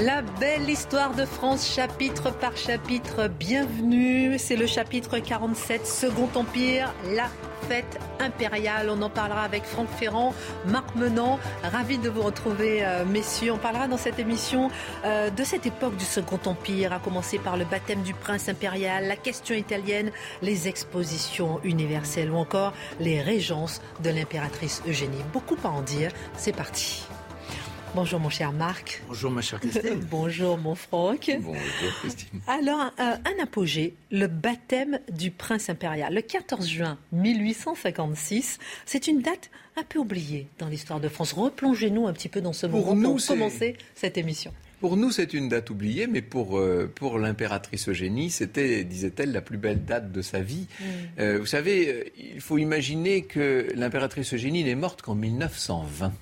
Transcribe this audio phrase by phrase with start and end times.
[0.00, 3.26] La belle histoire de France, chapitre par chapitre.
[3.26, 4.38] Bienvenue.
[4.38, 7.26] C'est le chapitre 47, Second Empire, la
[7.68, 8.90] fête impériale.
[8.90, 10.34] On en parlera avec Franck Ferrand,
[10.66, 11.40] Marc Menant.
[11.64, 13.50] Ravi de vous retrouver, euh, messieurs.
[13.50, 14.70] On parlera dans cette émission
[15.04, 19.08] euh, de cette époque du Second Empire, à commencer par le baptême du prince impérial,
[19.08, 25.24] la question italienne, les expositions universelles ou encore les régences de l'impératrice Eugénie.
[25.32, 26.12] Beaucoup à en dire.
[26.36, 27.07] C'est parti.
[27.94, 29.02] Bonjour mon cher Marc.
[29.08, 30.00] Bonjour ma chère Christine.
[30.10, 31.30] Bonjour mon Franck.
[31.40, 32.40] Bonjour Christine.
[32.46, 36.14] Alors, euh, un apogée, le baptême du prince impérial.
[36.14, 41.32] Le 14 juin 1856, c'est une date un peu oubliée dans l'histoire de France.
[41.32, 44.52] Replongez-nous un petit peu dans ce moment nous, pour commencer cette émission.
[44.80, 49.40] Pour nous, c'est une date oubliée, mais pour, euh, pour l'impératrice Eugénie, c'était, disait-elle, la
[49.40, 50.66] plus belle date de sa vie.
[50.78, 50.84] Mm.
[51.18, 56.12] Euh, vous savez, euh, il faut imaginer que l'impératrice Eugénie n'est morte qu'en 1920.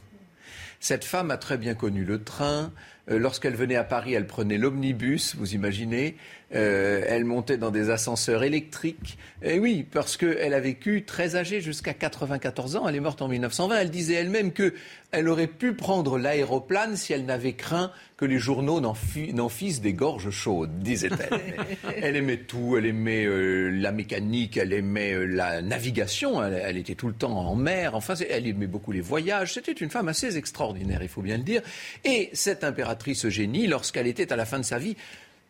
[0.80, 2.72] Cette femme a très bien connu le train.
[3.11, 6.17] Euh, Lorsqu'elle venait à Paris, elle prenait l'omnibus, vous imaginez.
[6.55, 9.19] Euh, elle montait dans des ascenseurs électriques.
[9.43, 12.89] Et oui, parce qu'elle a vécu très âgée, jusqu'à 94 ans.
[12.89, 13.77] Elle est morte en 1920.
[13.81, 14.73] Elle disait elle-même que
[15.11, 19.49] elle aurait pu prendre l'aéroplane si elle n'avait craint que les journaux n'en fi- n'en
[19.49, 21.41] fissent des gorges chaudes, disait-elle.
[22.03, 22.77] Elle aimait tout.
[22.79, 26.43] Elle aimait euh, la mécanique, elle aimait euh, la navigation.
[26.43, 27.95] Elle, elle était tout le temps en mer.
[27.95, 29.55] Enfin, elle aimait beaucoup les voyages.
[29.55, 31.61] C'était une femme assez extraordinaire, il faut bien le dire.
[32.05, 34.97] Et cette impératrice Eugénie, lorsqu'elle était à la fin de sa vie,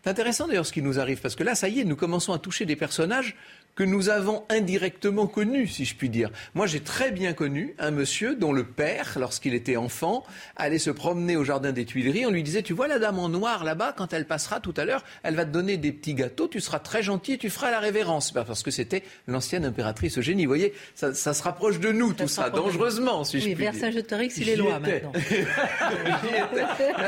[0.03, 2.33] c'est intéressant d'ailleurs ce qui nous arrive, parce que là, ça y est, nous commençons
[2.33, 3.35] à toucher des personnages
[3.77, 6.31] que nous avons indirectement connus, si je puis dire.
[6.55, 10.25] Moi, j'ai très bien connu un monsieur dont le père, lorsqu'il était enfant,
[10.57, 12.27] allait se promener au jardin des Tuileries.
[12.27, 14.87] On lui disait, tu vois la dame en noir là-bas, quand elle passera tout à
[14.87, 17.71] l'heure, elle va te donner des petits gâteaux, tu seras très gentil et tu feras
[17.71, 18.33] la révérence.
[18.33, 20.47] Ben, Parce que c'était l'ancienne impératrice Eugénie.
[20.47, 23.65] Vous voyez, ça, ça se rapproche de nous, tout ça, dangereusement, si je Oui, puis
[23.65, 23.73] dire.
[23.73, 25.13] Vercingétorix, il est loin maintenant.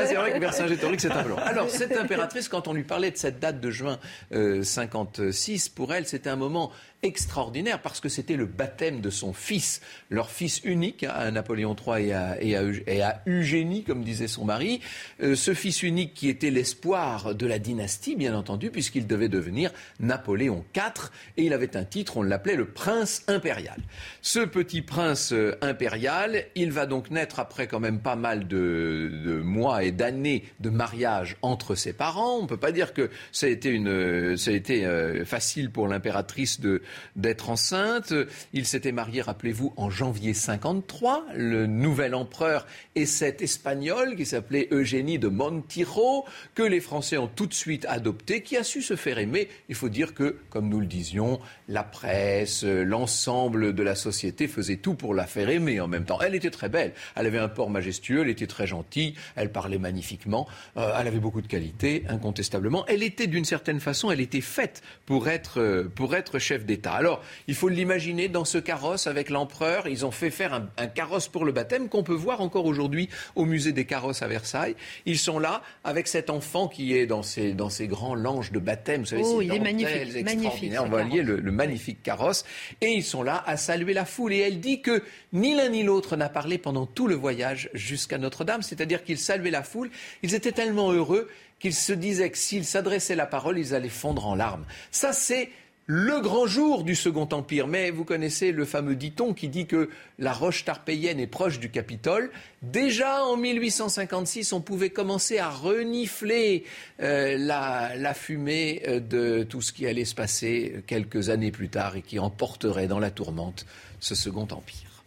[0.05, 1.37] C'est vrai que Vercingétorix, c'est un long.
[1.37, 3.99] Alors, cette impératrice, quand on lui parlait de cette date de juin
[4.33, 6.71] euh, 56, pour elle, c'était un moment gouvernement
[7.01, 11.75] extraordinaire parce que c'était le baptême de son fils, leur fils unique, hein, à Napoléon
[11.75, 12.11] III
[12.41, 12.55] et
[13.03, 14.81] à, Eugénie, comme disait son mari.
[15.21, 19.71] Euh, ce fils unique qui était l'espoir de la dynastie, bien entendu, puisqu'il devait devenir
[19.99, 23.77] Napoléon IV et il avait un titre, on l'appelait le prince impérial.
[24.21, 29.41] Ce petit prince euh, impérial, il va donc naître après quand même pas mal de,
[29.43, 32.37] mois et d'années de mariage entre ses parents.
[32.39, 34.79] On ne peut pas dire que ça a été, une, euh, ça a été
[35.25, 36.81] facile pour l'impératrice de,
[37.15, 38.13] d'être enceinte.
[38.53, 41.25] Il s'était marié, rappelez-vous, en janvier 53.
[41.35, 47.27] Le nouvel empereur est cet espagnol qui s'appelait Eugénie de Montijo, que les Français ont
[47.27, 49.49] tout de suite adopté, qui a su se faire aimer.
[49.69, 54.77] Il faut dire que, comme nous le disions, la presse, l'ensemble de la société faisait
[54.77, 56.19] tout pour la faire aimer en même temps.
[56.21, 56.93] Elle était très belle.
[57.15, 61.19] Elle avait un port majestueux, elle était très gentille, elle parlait magnifiquement, euh, elle avait
[61.19, 62.85] beaucoup de qualités, incontestablement.
[62.87, 66.78] Elle était d'une certaine façon, elle était faite pour être, euh, pour être chef d'État.
[66.87, 69.87] Alors, il faut l'imaginer dans ce carrosse avec l'empereur.
[69.87, 73.09] Ils ont fait faire un, un carrosse pour le baptême qu'on peut voir encore aujourd'hui
[73.35, 74.75] au musée des carrosses à Versailles.
[75.05, 79.01] Ils sont là avec cet enfant qui est dans ses grands langes de baptême.
[79.01, 82.45] Vous savez, Oh, ces il est magnifique, magnifique, On va lier le, le magnifique carrosse.
[82.81, 84.33] Et ils sont là à saluer la foule.
[84.33, 85.03] Et elle dit que
[85.33, 88.61] ni l'un ni l'autre n'a parlé pendant tout le voyage jusqu'à Notre-Dame.
[88.61, 89.89] C'est-à-dire qu'ils saluaient la foule.
[90.23, 91.29] Ils étaient tellement heureux
[91.59, 94.65] qu'ils se disaient que s'ils s'adressaient la parole, ils allaient fondre en larmes.
[94.91, 95.49] Ça, c'est
[95.91, 97.65] le grand jour du Second Empire.
[97.65, 99.89] Mais vous connaissez le fameux dicton qui dit que
[100.19, 102.29] la roche tarpéienne est proche du Capitole.
[102.61, 106.63] Déjà en 1856, on pouvait commencer à renifler
[107.01, 111.69] euh, la, la fumée euh, de tout ce qui allait se passer quelques années plus
[111.69, 113.65] tard et qui emporterait dans la tourmente
[113.99, 115.03] ce Second Empire.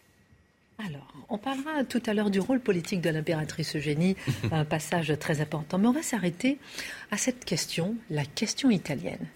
[0.85, 4.17] Alors, on parlera tout à l'heure du rôle politique de l'impératrice Eugénie,
[4.51, 5.79] un passage très important.
[5.79, 6.59] Mais on va s'arrêter
[7.13, 9.29] à cette question, la question italienne.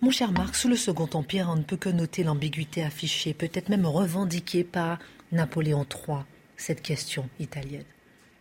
[0.00, 3.68] Mon cher Marc, sous le Second Empire, on ne peut que noter l'ambiguïté affichée, peut-être
[3.68, 4.98] même revendiquée par
[5.32, 6.18] Napoléon III,
[6.56, 7.84] cette question italienne.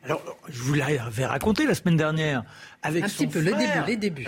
[0.04, 2.44] Alors, je vous l'avais raconté la semaine dernière.
[2.84, 4.26] Avec Un son petit peu, le frère, début, les débuts.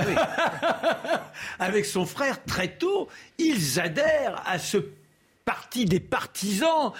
[1.60, 4.78] Avec son frère, très tôt, ils adhèrent à ce
[5.46, 6.94] partie des partisans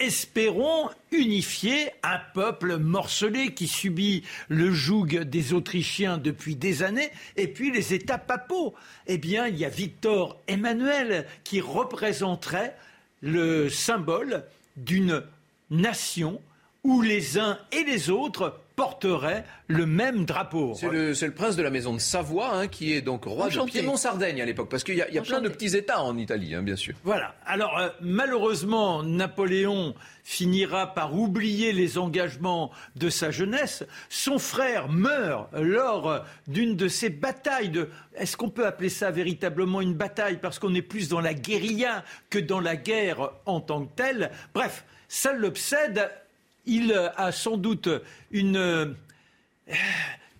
[0.00, 7.46] espérons unifier un peuple morcelé qui subit le joug des Autrichiens depuis des années, et
[7.46, 8.74] puis les États papaux.
[9.06, 12.74] Eh bien, il y a Victor Emmanuel qui représenterait
[13.20, 14.44] le symbole
[14.76, 15.22] d'une
[15.70, 16.40] nation
[16.82, 20.72] où les uns et les autres porterait le même drapeau.
[20.74, 24.40] C'est le, prince de la maison de Savoie hein, qui est donc roi de Piémont-Sardaigne
[24.40, 26.94] à l'époque, parce qu'il y a, plein de petits États en Italie, hein, bien sûr.
[27.04, 27.34] Voilà.
[27.44, 29.94] Alors euh, malheureusement, Napoléon
[30.24, 33.84] finira par oublier les engagements de sa jeunesse.
[34.08, 37.68] Son frère meurt lors d'une de ces batailles.
[37.68, 37.90] De...
[38.16, 42.02] Est-ce qu'on peut appeler ça véritablement une bataille Parce qu'on est plus dans la guérilla
[42.30, 44.30] que dans la guerre en tant que telle?
[44.54, 46.08] Bref, ça l'obsède
[46.70, 47.88] il a sans doute
[48.30, 48.86] une, euh,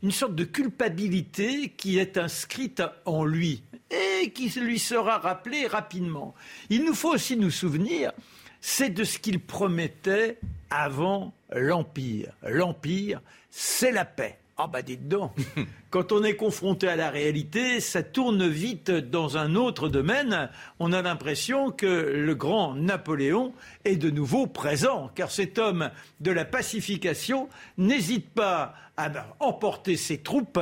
[0.02, 6.34] une sorte de culpabilité qui est inscrite en lui et qui lui sera rappelée rapidement.
[6.68, 8.12] Il nous faut aussi nous souvenir,
[8.60, 10.38] c'est de ce qu'il promettait
[10.70, 12.32] avant l'Empire.
[12.44, 14.38] L'Empire, c'est la paix.
[14.62, 15.32] Ah bah dites donc,
[15.90, 20.50] quand on est confronté à la réalité, ça tourne vite dans un autre domaine.
[20.78, 23.54] On a l'impression que le grand Napoléon
[23.86, 25.90] est de nouveau présent, car cet homme
[26.20, 27.48] de la pacification
[27.78, 30.60] n'hésite pas à emporter ses troupes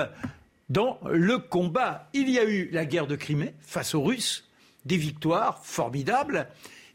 [0.69, 2.09] dans le combat.
[2.13, 4.49] Il y a eu la guerre de Crimée face aux Russes,
[4.85, 6.47] des victoires formidables.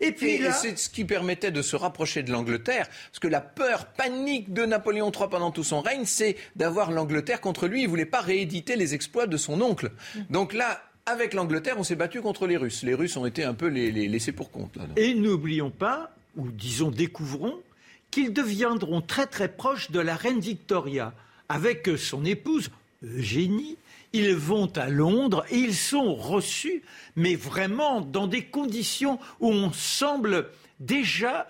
[0.04, 3.86] Et puis c'est ce qui permettait de se rapprocher de l'Angleterre, parce que la peur
[3.86, 7.82] panique de Napoléon III pendant tout son règne, c'est d'avoir l'Angleterre contre lui.
[7.82, 9.92] Il ne voulait pas rééditer les exploits de son oncle.
[10.30, 12.84] Donc là, avec l'Angleterre, on s'est battu contre les Russes.
[12.84, 14.78] Les Russes ont été un peu les, laissés pour compte.
[14.96, 17.60] Et n'oublions pas, ou disons découvrons,
[18.12, 21.14] qu'ils deviendront très très proches de la reine Victoria,
[21.50, 22.70] avec son épouse
[23.04, 23.78] Eugénie,
[24.14, 26.84] ils vont à Londres et ils sont reçus,
[27.16, 30.50] mais vraiment dans des conditions où on semble
[30.80, 31.48] déjà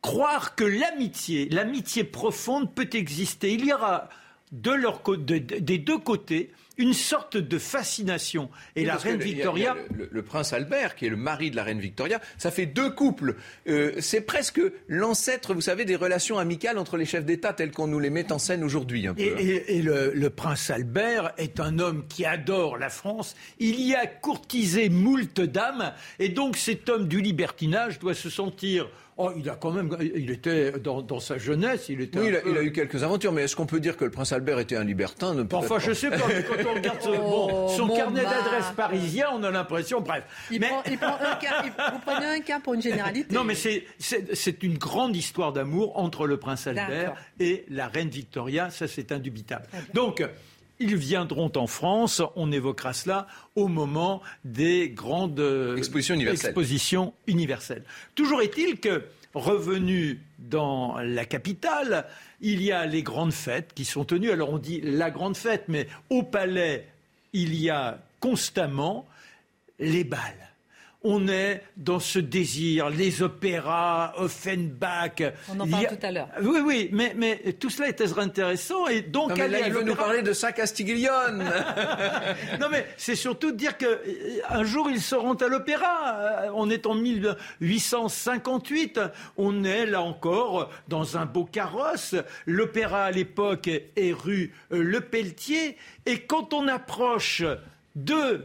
[0.00, 3.52] croire que l'amitié, l'amitié profonde peut exister.
[3.52, 4.08] Il y aura
[4.50, 8.50] des deux côtés une sorte de fascination.
[8.76, 9.76] Et la reine Victoria.
[10.10, 13.36] le, prince Albert, qui est le mari de la reine Victoria, ça fait deux couples.
[13.68, 17.86] Euh, c'est presque l'ancêtre, vous savez, des relations amicales entre les chefs d'État telles qu'on
[17.86, 19.06] nous les met en scène aujourd'hui.
[19.18, 23.36] Et, et, le, le, prince Albert est un homme qui adore la France.
[23.58, 25.92] Il y a courtisé moult dames.
[26.18, 30.30] Et donc cet homme du libertinage doit se sentir Oh, il a quand même, il
[30.30, 32.18] était dans, sa jeunesse, il était.
[32.18, 34.58] Oui, il a, eu quelques aventures, mais est-ce qu'on peut dire que le prince Albert
[34.58, 36.16] était un libertin Enfin, je sais pas.
[36.16, 40.00] quand on regarde oh, son carnet d'adresses parisien, on a l'impression.
[40.00, 40.24] Bref.
[40.50, 41.62] Il prend, un cas,
[41.92, 43.34] vous prenez un cas pour une généralité.
[43.34, 48.70] Non, mais c'est une grande histoire d'amour entre le prince Albert et la reine Victoria.
[48.70, 49.66] Ça, c'est indubitable.
[49.94, 50.22] Donc.
[50.80, 55.76] Ils viendront en France, on évoquera cela au moment des grandes euh,
[56.34, 57.84] expositions universelles.
[58.14, 59.04] Toujours est-il que,
[59.34, 62.06] revenu dans la capitale,
[62.40, 64.30] il y a les grandes fêtes qui sont tenues.
[64.30, 66.88] Alors on dit la grande fête, mais au palais,
[67.32, 69.06] il y a constamment
[69.78, 70.51] les balles
[71.04, 75.22] on est dans ce désir, les opéras, Offenbach.
[75.48, 76.28] On en parle tout à l'heure.
[76.42, 78.86] Oui, oui, mais, mais tout cela est très intéressant.
[78.86, 81.38] Et donc, non, mais là, il veut nous parler de saint Castiglione.
[82.60, 86.16] non, mais c'est surtout de dire qu'un euh, jour, ils seront à l'opéra.
[86.16, 89.00] Euh, on est en 1858.
[89.36, 92.14] On est, là encore, dans un beau carrosse.
[92.46, 95.76] L'opéra, à l'époque, est rue euh, Le Pelletier.
[96.06, 97.42] Et quand on approche
[97.96, 98.44] de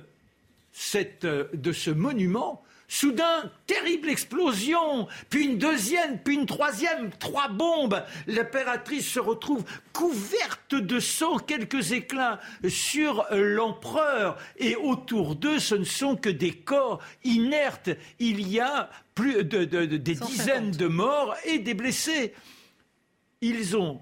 [1.24, 8.02] euh, de ce monument, Soudain, terrible explosion, puis une deuxième, puis une troisième, trois bombes.
[8.28, 15.84] L'impératrice se retrouve couverte de sang, quelques éclats sur l'empereur, et autour d'eux, ce ne
[15.84, 17.90] sont que des corps inertes.
[18.20, 22.34] Il y a plus de, des dizaines de morts et des blessés.
[23.42, 24.00] Ils ont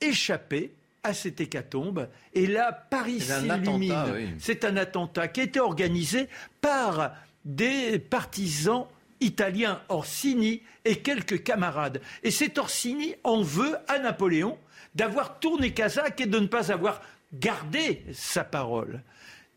[0.00, 0.72] échappé
[1.04, 2.08] à cette hécatombe.
[2.32, 4.36] Et là, Paris s'illumine.
[4.38, 6.28] C'est un attentat qui a été organisé
[6.60, 8.86] par des partisans
[9.20, 12.00] italiens, Orsini et quelques camarades.
[12.22, 14.58] Et cet Orsini en veut à Napoléon
[14.94, 17.00] d'avoir tourné Kazakh et de ne pas avoir
[17.32, 19.02] gardé sa parole.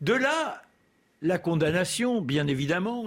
[0.00, 0.62] De là,
[1.22, 3.06] la condamnation, bien évidemment,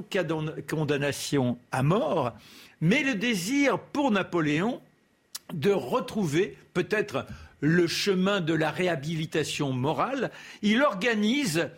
[0.70, 2.34] condamnation à mort,
[2.82, 4.82] mais le désir pour Napoléon
[5.54, 7.26] de retrouver peut-être
[7.62, 11.70] le chemin de la réhabilitation morale, il organise,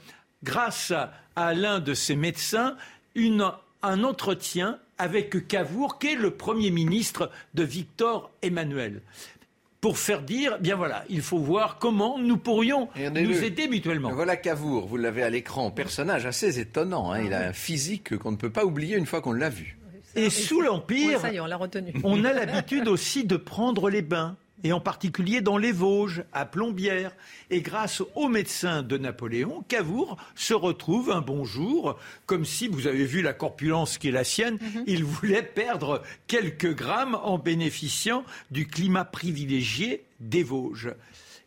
[0.43, 0.91] grâce
[1.35, 2.75] à, l'un de ses médecins,
[3.15, 9.01] un entretien avec Cavour, qui est le Premier ministre de Victor Emmanuel
[9.81, 14.13] pour faire dire, bien voilà, il faut voir comment nous pourrions nous aider mutuellement.
[14.13, 17.11] Voilà Cavour, vous l'avez à l'écran, personnage assez étonnant.
[17.11, 17.21] Hein.
[17.21, 19.77] il a un physique qu'on ne peut pas oublier une fois qu'on l'a vu
[20.15, 21.19] Et sous l'Empire.
[22.05, 26.45] On a l'habitude aussi de prendre les bains et en particulier dans les Vosges, à
[26.45, 27.15] Plombières.
[27.49, 32.87] Et grâce au médecin de Napoléon, Cavour se retrouve un bon jour, comme si, vous
[32.87, 34.83] avez vu la corpulence qui est la sienne, mhm.
[34.87, 40.93] il voulait perdre quelques grammes en bénéficiant du climat privilégié des Vosges.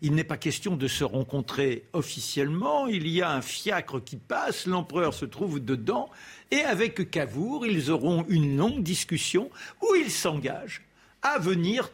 [0.02, 4.66] Il n'est pas question de se rencontrer officiellement, il y a un fiacre qui passe,
[4.66, 6.10] l'empereur se trouve dedans,
[6.50, 10.82] et avec Cavour, ils auront une longue discussion où il s'engage
[11.22, 11.90] à venir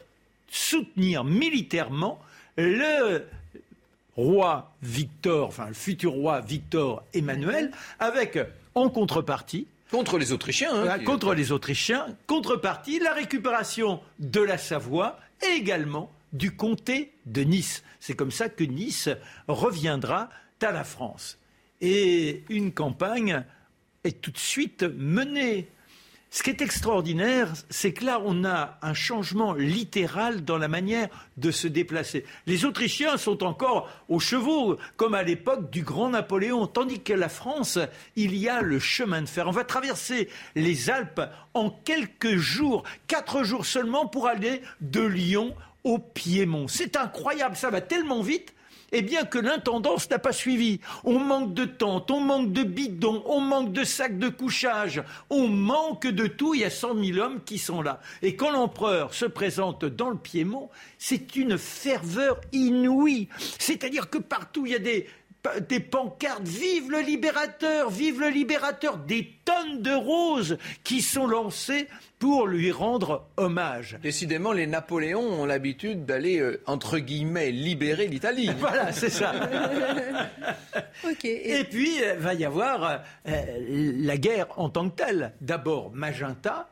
[0.52, 2.20] soutenir militairement
[2.56, 3.26] le
[4.16, 8.38] roi Victor, enfin le futur roi Victor Emmanuel, avec
[8.74, 10.74] en contrepartie Contre les Autrichiens.
[10.74, 12.06] Hein, contre les Autrichiens.
[12.26, 17.82] Contrepartie, la récupération de la Savoie et également du comté de Nice.
[18.00, 19.10] C'est comme ça que Nice
[19.48, 20.30] reviendra
[20.62, 21.36] à la France.
[21.82, 23.44] Et une campagne
[24.02, 25.68] est tout de suite menée
[26.32, 31.08] ce qui est extraordinaire, c'est que là, on a un changement littéral dans la manière
[31.36, 32.24] de se déplacer.
[32.46, 37.28] Les Autrichiens sont encore aux chevaux, comme à l'époque du grand Napoléon, tandis que la
[37.28, 37.78] France,
[38.16, 39.46] il y a le chemin de fer.
[39.46, 41.20] On va traverser les Alpes
[41.52, 46.66] en quelques jours, quatre jours seulement pour aller de Lyon au Piémont.
[46.66, 48.54] C'est incroyable, ça va tellement vite
[48.92, 50.80] eh bien que l'intendance n'a pas suivi.
[51.04, 55.48] On manque de tentes, on manque de bidons, on manque de sacs de couchage, on
[55.48, 56.54] manque de tout.
[56.54, 58.00] Il y a 100 000 hommes qui sont là.
[58.22, 63.28] Et quand l'empereur se présente dans le Piémont, c'est une ferveur inouïe.
[63.58, 65.06] C'est-à-dire que partout, il y a des
[65.68, 68.96] des pancartes Vive le libérateur, vive le libérateur,
[69.62, 71.88] tonnes de roses qui sont lancées
[72.18, 73.98] pour lui rendre hommage.
[74.02, 78.50] Décidément, les Napoléons ont l'habitude d'aller, euh, entre guillemets, libérer l'Italie.
[78.58, 79.32] voilà, c'est ça.
[81.24, 81.64] et...
[81.64, 83.42] puis, il va y avoir euh,
[83.98, 85.32] la guerre en tant que telle.
[85.40, 86.68] D'abord, Magenta,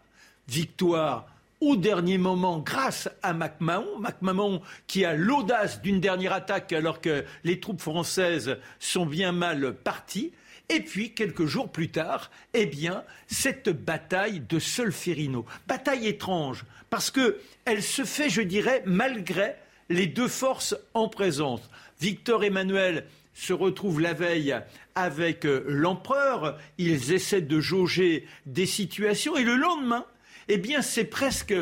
[0.49, 1.27] victoire
[1.61, 3.99] au dernier moment grâce à MacMahon.
[3.99, 9.75] MacMahon qui a l'audace d'une dernière attaque alors que les troupes françaises sont bien mal
[9.75, 10.33] parties.
[10.71, 15.45] Et puis, quelques jours plus tard, eh bien, cette bataille de Solferino.
[15.67, 19.57] Bataille étrange, parce qu'elle se fait, je dirais, malgré
[19.89, 21.69] les deux forces en présence.
[22.01, 24.55] Victor Emmanuel se retrouve la veille
[24.95, 30.07] avec euh, l'empereur, ils essaient de jauger des situations, et le lendemain,
[30.49, 31.55] eh bien c'est presque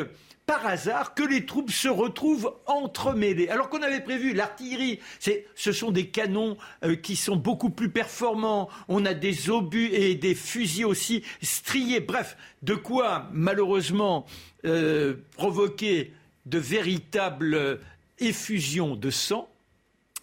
[0.49, 3.49] par hasard que les troupes se retrouvent entremêlées.
[3.49, 8.67] Alors qu'on avait prévu l'artillerie, ce sont des canons euh, qui sont beaucoup plus performants.
[8.87, 11.99] On a des obus et des fusils aussi striés.
[11.99, 14.25] Bref, de quoi malheureusement
[14.65, 16.13] euh, provoquer
[16.47, 17.79] de véritables
[18.17, 19.47] effusions de sang.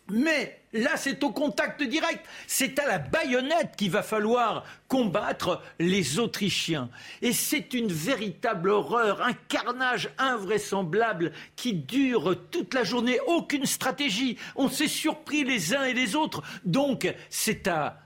[0.08, 2.24] Mais là, c'est au contact direct.
[2.46, 6.88] C'est à la baïonnette qu'il va falloir combattre les Autrichiens.
[7.22, 13.18] Et c'est une véritable horreur, un carnage invraisemblable qui dure toute la journée.
[13.26, 14.38] Aucune stratégie.
[14.54, 16.42] On s'est surpris les uns et les autres.
[16.64, 17.98] Donc, c'est à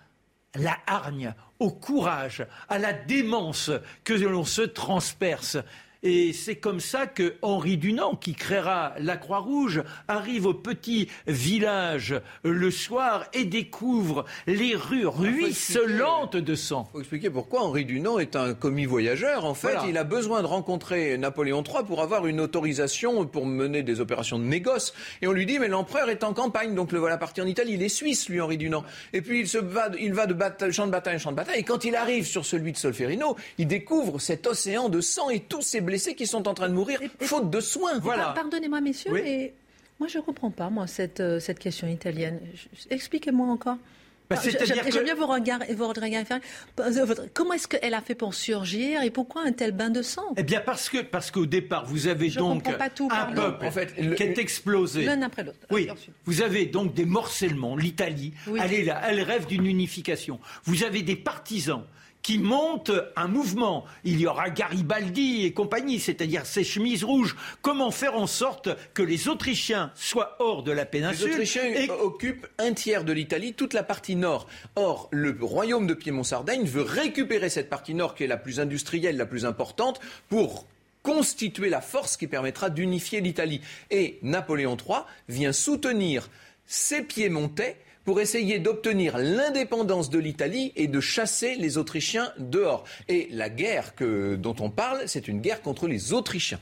[0.54, 3.70] la hargne, au courage, à la démence
[4.04, 5.58] que l'on se transperce.
[6.02, 12.14] Et c'est comme ça que Henri Dunant, qui créera la Croix-Rouge, arrive au petit village
[12.42, 16.88] le soir et découvre les rues ruisselantes de sang.
[16.88, 19.44] Il faut expliquer pourquoi Henri Dunant est un commis voyageur.
[19.44, 23.82] En fait, il a besoin de rencontrer Napoléon III pour avoir une autorisation pour mener
[23.82, 24.94] des opérations de négoce.
[25.20, 27.72] Et on lui dit, mais l'empereur est en campagne, donc le voilà parti en Italie.
[27.74, 28.84] Il est suisse, lui, Henri Dunant.
[29.12, 31.60] Et puis il, se va, il va de champ de bataille en champ de bataille.
[31.60, 35.40] Et quand il arrive sur celui de Solferino, il découvre cet océan de sang et
[35.40, 37.98] tous ces blessés qui sont en train de mourir faute de soins.
[37.98, 38.32] Voilà.
[38.34, 39.52] Pardonnez-moi, messieurs, mais
[39.98, 42.40] moi je ne comprends pas, moi, cette, euh, cette question italienne.
[42.90, 43.76] Expliquez-moi encore.
[44.30, 46.24] Bah, J'aime bien vos regards, vos regards
[47.34, 50.34] Comment est-ce qu'elle a fait pour surgir et pourquoi un tel bain de sang?
[50.36, 52.78] Eh bien parce que parce qu'au départ vous avez donc un
[53.34, 55.02] peuple en fait, qui est explosé.
[55.02, 55.58] L'un après l'autre.
[55.72, 55.88] Oui.
[56.26, 57.74] Vous avez donc des morcellements.
[57.74, 60.38] L'Italie, elle est là, elle rêve d'une unification.
[60.62, 61.82] Vous avez des partisans
[62.22, 63.84] qui monte un mouvement.
[64.04, 67.36] Il y aura Garibaldi et compagnie, c'est-à-dire ces chemises rouges.
[67.62, 72.46] Comment faire en sorte que les Autrichiens soient hors de la péninsule Les Autrichiens occupent
[72.58, 74.46] un tiers de l'Italie, toute la partie nord.
[74.76, 79.16] Or, le royaume de Piémont-Sardaigne veut récupérer cette partie nord qui est la plus industrielle,
[79.16, 80.66] la plus importante, pour
[81.02, 83.60] constituer la force qui permettra d'unifier l'Italie.
[83.90, 86.28] Et Napoléon III vient soutenir
[86.66, 92.84] ces Piémontais pour essayer d'obtenir l'indépendance de l'Italie et de chasser les Autrichiens dehors.
[93.08, 96.60] Et la guerre que, dont on parle, c'est une guerre contre les Autrichiens.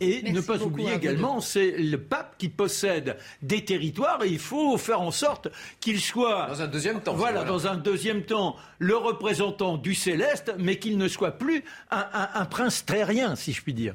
[0.00, 4.76] Et ne pas oublier également, c'est le pape qui possède des territoires et il faut
[4.76, 6.48] faire en sorte qu'il soit.
[6.48, 7.14] Dans un deuxième temps.
[7.14, 12.28] Voilà, dans un deuxième temps, le représentant du céleste, mais qu'il ne soit plus un,
[12.34, 13.94] un prince terrien, si je puis dire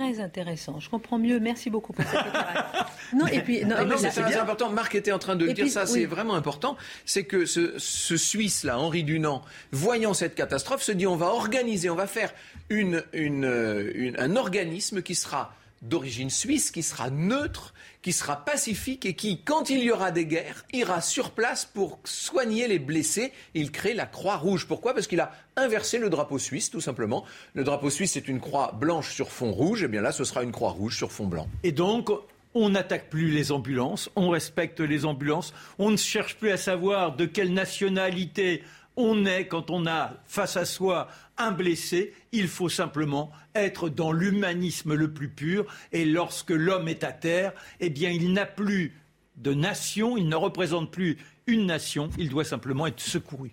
[0.00, 0.80] très intéressant.
[0.80, 1.40] Je comprends mieux.
[1.40, 2.20] Merci beaucoup pour cette
[3.12, 4.70] Non, et puis, non, c'est bien important.
[4.70, 5.84] Marc était en train de dire ça.
[5.86, 6.76] C'est vraiment important.
[7.04, 7.76] C'est que ce,
[8.16, 9.42] Suisse-là, Henri Dunant,
[9.72, 12.32] voyant cette catastrophe, se dit on va organiser, on va faire
[12.70, 19.14] une, une, un organisme qui sera d'origine suisse, qui sera neutre, qui sera pacifique et
[19.14, 23.32] qui, quand il y aura des guerres, ira sur place pour soigner les blessés.
[23.54, 24.66] Il crée la Croix Rouge.
[24.66, 24.94] Pourquoi?
[24.94, 27.24] Parce qu'il a inversé le drapeau suisse, tout simplement.
[27.54, 29.82] Le drapeau suisse, c'est une croix blanche sur fond rouge.
[29.82, 31.48] Et eh bien là, ce sera une croix rouge sur fond blanc.
[31.62, 32.10] Et donc,
[32.54, 37.14] on n'attaque plus les ambulances, on respecte les ambulances, on ne cherche plus à savoir
[37.14, 38.64] de quelle nationalité
[39.00, 42.12] on est quand on a face à soi un blessé.
[42.32, 45.66] Il faut simplement être dans l'humanisme le plus pur.
[45.92, 48.94] Et lorsque l'homme est à terre, eh bien, il n'a plus
[49.36, 53.52] de nation, il ne représente plus une nation, il doit simplement être secouru.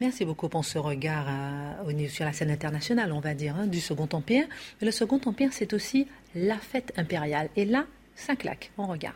[0.00, 3.80] Merci beaucoup pour ce regard euh, sur la scène internationale, on va dire, hein, du
[3.80, 4.46] Second Empire.
[4.80, 7.50] Le Second Empire, c'est aussi la fête impériale.
[7.54, 7.86] Et là,
[8.16, 9.14] ça claque, on regarde.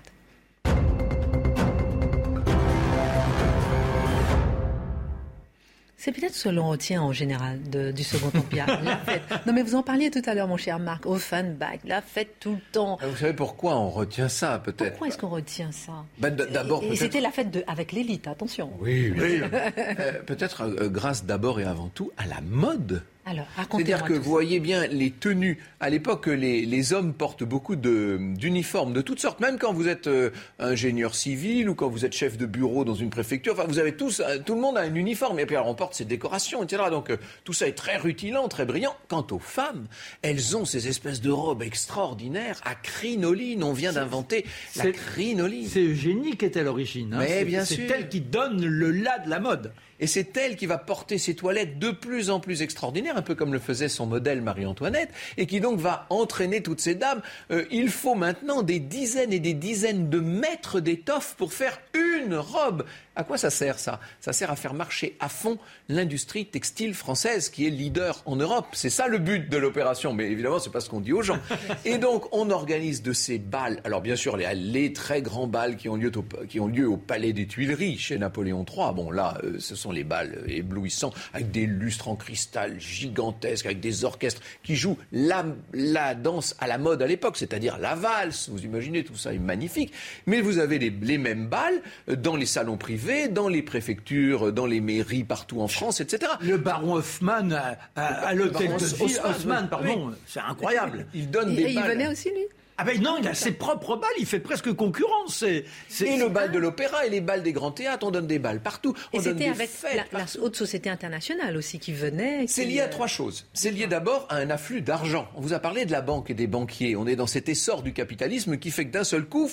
[6.07, 9.23] C'est peut-être ce que l'on retient en général du Second Empire, la fête.
[9.45, 12.53] Non, mais vous en parliez tout à l'heure, mon cher Marc, Offenbach, la fête tout
[12.53, 12.97] le temps.
[13.03, 14.91] Ah, vous savez pourquoi on retient ça, peut-être?
[14.91, 16.05] Pourquoi est-ce qu'on retient ça?
[16.19, 18.71] Ben, D'abord, Et, c'était la fête avec l'élite, attention.
[18.79, 19.41] Oui, oui.
[19.99, 23.03] Euh, peut-être euh, grâce d'abord et avant tout à la mode.
[23.27, 25.59] C'est-à-dire que vous voyez bien les tenues.
[25.81, 29.41] À l'époque, les, hommes portent beaucoup d'uniformes de, toutes sortes.
[29.41, 30.31] Même quand vous êtes euh,
[30.61, 33.55] ingénieur civil ou quand vous êtes chef de bureau dans une préfecture.
[33.55, 35.41] Enfin, vous avez tous, euh, tout le monde a un uniforme.
[35.41, 36.85] Et puis, alors, on porte ses décorations, etc.
[36.91, 38.95] Donc, euh, tout ça est très rutilant, très brillant.
[39.09, 39.87] Quant aux femmes,
[40.23, 43.65] elles ont ces espèces de robes extraordinaires à crinoline.
[43.65, 45.67] On vient d'inventer la crinoline.
[45.67, 47.15] C'est Eugénie qui est à l'origine.
[47.15, 47.19] Hein.
[47.21, 47.77] Mais bien sûr.
[47.77, 49.73] C'est elle qui donne le là de la mode.
[50.01, 53.35] Et c'est elle qui va porter ses toilettes de plus en plus extraordinaires, un peu
[53.35, 57.23] comme le faisait son modèle Marie-Antoinette, et qui donc va entraîner toutes ces dames.
[57.51, 62.35] Euh, il faut maintenant des dizaines et des dizaines de mètres d'étoffe pour faire une
[62.35, 62.85] robe.
[63.19, 63.99] À quoi ça sert ça?
[64.21, 65.57] Ça sert à faire marcher à fond
[65.89, 68.67] l'industrie textile française qui est leader en Europe.
[68.75, 71.39] C'est ça le but de l'opération, mais évidemment c'est pas ce qu'on dit aux gens.
[71.87, 73.81] Et donc on organise de ces balles.
[73.85, 76.99] Alors bien sûr les, très grands balles qui ont, lieu au, qui ont lieu au
[76.99, 78.93] Palais des Tuileries chez Napoléon III.
[78.95, 83.81] Bon là euh, ce sont les balles éblouissants avec des lustres en cristal gigantesques, avec
[83.81, 88.51] des orchestres qui jouent la, la danse à la mode à l'époque, c'est-à-dire la valse.
[88.51, 89.95] Vous imaginez tout ça est magnifique.
[90.27, 94.67] Mais vous avez les, les mêmes balles dans les salons privés dans les préfectures, dans
[94.67, 96.33] les mairies partout en France, etc.
[96.41, 97.51] Le baron Hoffman
[97.97, 101.07] à, l'hôtel de ville, Hoffman, pardon, c'est incroyable.
[101.15, 101.73] Il donne des balles.
[101.73, 102.47] Il venait aussi, lui
[102.79, 105.43] ah ben non, il a ses propres balles, il fait presque concurrence.
[105.43, 105.65] et
[106.01, 108.95] le bal de l'opéra et les balles des grands théâtres, on donne des balles partout.
[109.15, 109.71] et c'était avec
[110.13, 112.47] la, haute société internationale aussi qui venait.
[112.47, 113.47] C'est lié à trois choses.
[113.55, 115.27] C'est lié d'abord à un afflux d'argent.
[115.37, 116.97] On vous a parlé de la banque et des banquiers.
[116.97, 119.51] On est dans cet essor du capitalisme qui fait que d'un seul coup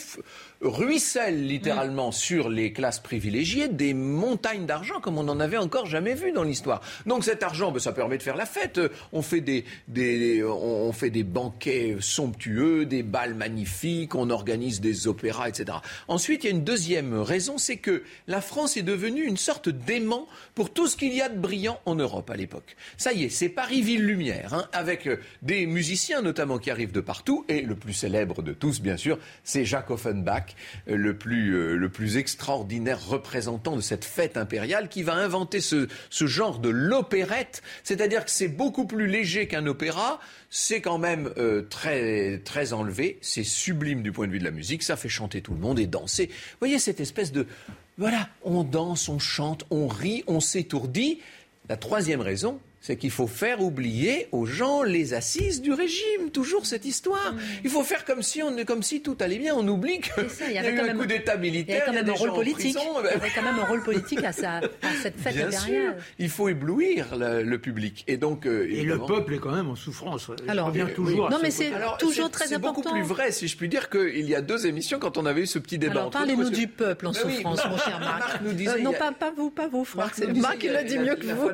[0.63, 2.13] ruisselle littéralement mm.
[2.13, 6.43] sur les classes privilégiées des montagnes d'argent comme on n'en avait encore jamais vu dans
[6.43, 6.81] l'histoire.
[7.05, 8.79] Donc cet argent, ben, ça permet de faire la fête.
[9.11, 15.07] On fait des, des, on fait des banquets somptueux, des balles magnifiques, on organise des
[15.07, 15.77] opéras, etc.
[16.07, 19.69] Ensuite, il y a une deuxième raison, c'est que la France est devenue une sorte
[19.69, 22.75] d'aimant pour tout ce qu'il y a de brillant en Europe à l'époque.
[22.97, 27.45] Ça y est, c'est Paris-Ville-Lumière, hein, avec euh, des musiciens notamment qui arrivent de partout,
[27.49, 30.52] et le plus célèbre de tous, bien sûr, c'est Jacques Offenbach,
[30.87, 35.61] euh, le plus, euh, le plus extraordinaire représentant de cette fête impériale, qui va inventer
[35.61, 40.97] ce, ce genre de l'opérette, c'est-à-dire que c'est beaucoup plus léger qu'un opéra, c'est quand
[40.97, 44.95] même euh, très, très enlevé, c'est sublime du point de vue de la musique, ça
[44.95, 46.27] fait chanter tout le monde et danser.
[46.27, 47.47] Vous voyez cette espèce de...
[47.97, 51.21] Voilà, on danse, on chante, on rit, on s'étourdit.
[51.69, 56.31] La troisième raison, c'est qu'il faut faire oublier aux gens les assises du régime.
[56.33, 57.31] Toujours cette histoire.
[57.31, 57.39] Mm.
[57.63, 59.55] Il faut faire comme si, on, comme si tout allait bien.
[59.55, 61.85] On oublie qu'il y, a eu un coup d'État militaire.
[61.87, 62.77] Il y a quand même un rôle politique.
[62.77, 64.33] Il y avait quand même un rôle politique à,
[65.01, 68.03] cette fête bien Sûr, il faut éblouir le, public.
[68.07, 68.45] Et donc.
[68.45, 70.29] Euh, et le peuple est quand même en souffrance.
[70.49, 71.29] Alors, revient toujours.
[71.29, 72.81] Non, mais c'est toujours très important.
[72.81, 75.25] C'est beaucoup plus vrai, si je puis dire, qu'il y a deux émissions quand on
[75.25, 76.01] avait eu ce petit débat.
[76.01, 78.41] Alors, parlez-nous du peuple en souffrance, mon cher Marc.
[78.43, 80.11] Euh, non, pas vous, pas vous, Franck.
[80.15, 81.49] C'est Marc qui le dit mieux que vous.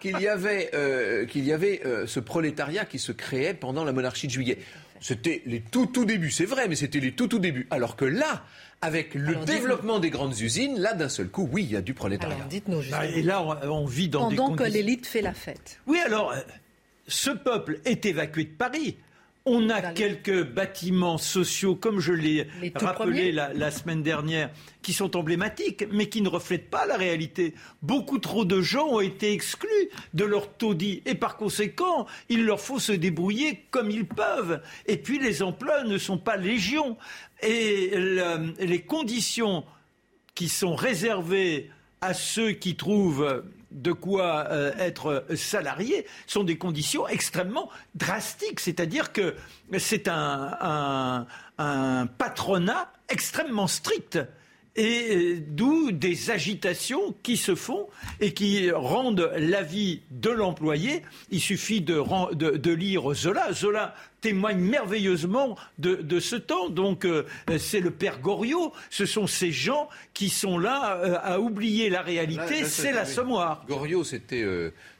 [0.00, 3.92] Qu'il y avait euh, qu'il y avait euh, ce prolétariat qui se créait pendant la
[3.92, 4.58] monarchie de juillet.
[5.00, 7.66] C'était les tout tout débuts, c'est vrai, mais c'était les tout tout débuts.
[7.70, 8.44] Alors que là,
[8.82, 11.94] avec le développement des grandes usines, là d'un seul coup, oui, il y a du
[11.94, 12.36] prolétariat.
[12.36, 15.80] Alors dites-nous bah, et là, on, vit dans Pendant que l'élite fait la fête.
[15.86, 16.40] Oui, alors, euh,
[17.06, 18.96] ce peuple est évacué de Paris.
[19.44, 24.50] On a quelques bâtiments sociaux, comme je l'ai rappelé la, semaine dernière,
[24.82, 27.54] qui sont emblématiques, mais qui ne reflètent pas la réalité.
[27.82, 32.60] Beaucoup trop de gens ont été exclus de leur taudis, et par conséquent, il leur
[32.60, 34.60] faut se débrouiller comme ils peuvent.
[34.86, 36.98] Et puis, les emplois ne sont pas légion.
[37.42, 37.92] Et
[38.58, 39.64] les conditions
[40.34, 41.70] qui sont réservées
[42.00, 48.60] à ceux qui trouvent de quoi euh, être salarié sont des conditions extrêmement drastiques.
[48.60, 49.34] C'est-à-dire que
[49.78, 51.26] c'est un,
[52.18, 54.18] patronat extrêmement strict
[54.78, 57.88] et euh, d'où des agitations qui se font
[58.20, 61.02] et qui rendent la vie de l'employé.
[61.30, 62.02] Il suffit de,
[62.34, 63.52] de, lire Zola.
[63.52, 66.68] Zola témoigne merveilleusement de, ce temps.
[66.68, 67.24] Donc euh,
[67.58, 72.02] c'est le père Goriot, ce sont ces gens qui sont là euh, à oublier la
[72.02, 73.64] réalité, c'est l'assommoir.
[73.68, 74.44] Goriot, c'était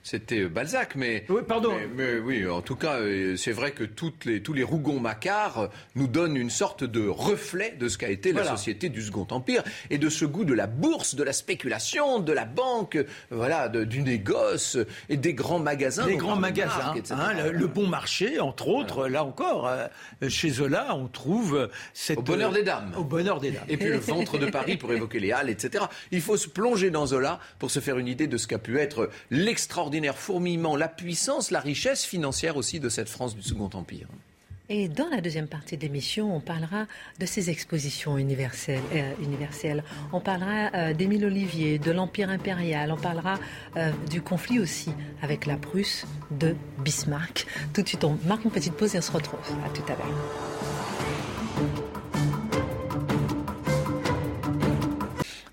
[0.08, 1.74] c'était Balzac, mais oui, pardon.
[1.94, 5.68] Mais, oui, en tout cas, euh, c'est vrai que toutes les, tous les rougons macares
[5.96, 9.62] nous donnent une sorte de reflet de ce qu'a été la société du Second Empire
[9.90, 12.98] et de ce goût de la bourse, de la spéculation, de la banque,
[13.30, 14.78] voilà, du négoce
[15.10, 16.06] et des grands magasins.
[16.06, 19.08] Les grands magasins, hein, le, bon marché, entre autres.
[19.08, 19.88] Là encore, euh,
[20.30, 22.94] chez Zola, on trouve cette au bonheur des dames.
[22.96, 23.66] Au bonheur des dames.
[23.68, 25.84] Et puis le ventre de Paris pour évoquer les halles, etc.
[26.12, 28.78] Il faut se plonger dans Zola pour se faire une idée de ce qu'a pu
[28.78, 34.08] être l'extraordinaire fourmillement la puissance, la richesse financière aussi de cette France du Second Empire.
[34.70, 36.86] Et dans la deuxième partie de l'émission, on parlera
[37.18, 38.82] de ces expositions universelles.
[38.94, 39.82] Euh, universelles.
[40.12, 42.92] On parlera euh, d'Émile Olivier, de l'Empire impérial.
[42.92, 43.38] On parlera
[43.78, 44.90] euh, du conflit aussi
[45.22, 47.46] avec la Prusse de Bismarck.
[47.72, 49.40] Tout de suite, on marque une petite pause et on se retrouve.
[49.64, 51.17] À tout à l'heure.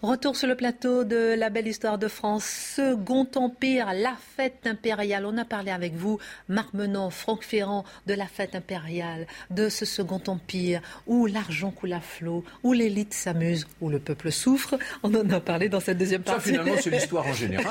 [0.06, 5.26] Retour sur le plateau de la belle histoire de France, Second Empire, la fête impériale.
[5.26, 9.84] On a parlé avec vous, Marc Menon, Franck Ferrand, de la fête impériale, de ce
[9.84, 14.78] Second Empire, où l'argent coule à flot, où l'élite s'amuse, où le peuple souffre.
[15.02, 16.50] On en a parlé dans cette deuxième partie.
[16.50, 17.66] Ça, finalement, c'est l'histoire en général.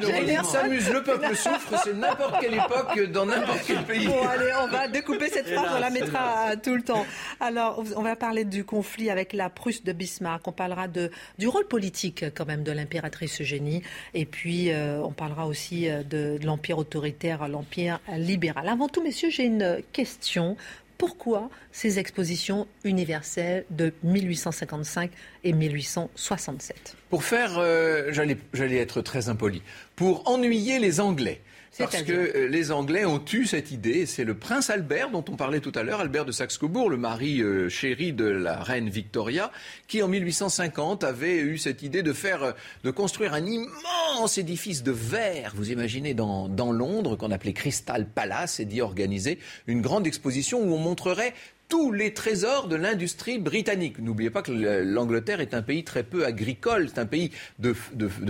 [0.00, 4.06] L'élite s'amuse, le peuple souffre, c'est n'importe quelle époque, dans n'importe quel pays.
[4.06, 7.04] Bon, allez, on va découper cette phrase, on la mettra tout le temps.
[7.40, 10.46] Alors, on va parler du conflit avec la Prusse de Bismarck.
[10.46, 13.82] On parlera de, du rôle politique quand même de l'impératrice Eugénie.
[14.14, 18.68] Et puis, euh, on parlera aussi euh, de, l'empire autoritaire, l'empire libéral.
[18.68, 20.56] Avant tout, messieurs, j'ai une question
[20.98, 25.10] pourquoi ces expositions universelles de 1855
[25.42, 29.62] et 1867 Pour faire, euh, j'allais être très impoli,
[29.96, 31.40] pour ennuyer les Anglais.
[31.78, 35.36] Parce que euh, les Anglais ont eu cette idée, c'est le prince Albert dont on
[35.36, 39.50] parlait tout à l'heure, Albert de Saxe-Cobourg, le mari euh, chéri de la reine Victoria,
[39.88, 42.52] qui en 1850 avait eu cette idée de faire, euh,
[42.84, 48.06] de construire un immense édifice de verre, vous imaginez, dans, dans Londres, qu'on appelait Crystal
[48.06, 51.34] Palace, et d'y organiser une grande exposition où on montrerait
[51.68, 53.98] tous les trésors de l'industrie britannique.
[53.98, 57.74] N'oubliez pas que l'Angleterre est un pays très peu agricole, c'est un pays de,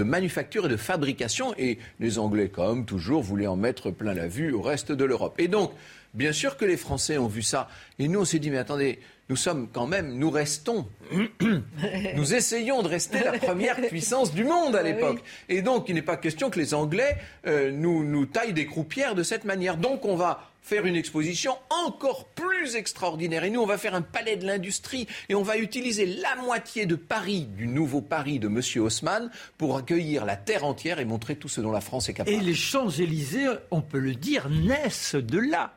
[0.02, 4.52] manufacture et de fabrication, et les Anglais, comme toujours, voulaient en mettre plein la vue
[4.52, 5.34] au reste de l'Europe.
[5.38, 5.72] Et donc,
[6.14, 7.68] bien sûr que les Français ont vu ça,
[7.98, 10.87] et nous on s'est dit, mais attendez, nous sommes quand même, nous restons,
[12.14, 15.22] nous essayons de rester la première puissance du monde à l'époque.
[15.48, 19.14] Et donc, il n'est pas question que les Anglais euh, nous, nous taillent des croupières
[19.14, 19.76] de cette manière.
[19.78, 23.44] Donc, on va faire une exposition encore plus extraordinaire.
[23.44, 26.87] Et nous, on va faire un palais de l'industrie et on va utiliser la moitié
[26.87, 28.60] de Paris, du nouveau Paris de M.
[28.82, 32.34] Haussmann, pour accueillir la terre entière et montrer tout ce dont la France est capable.
[32.34, 35.74] Et les Champs-Élysées, on peut le dire, naissent de là.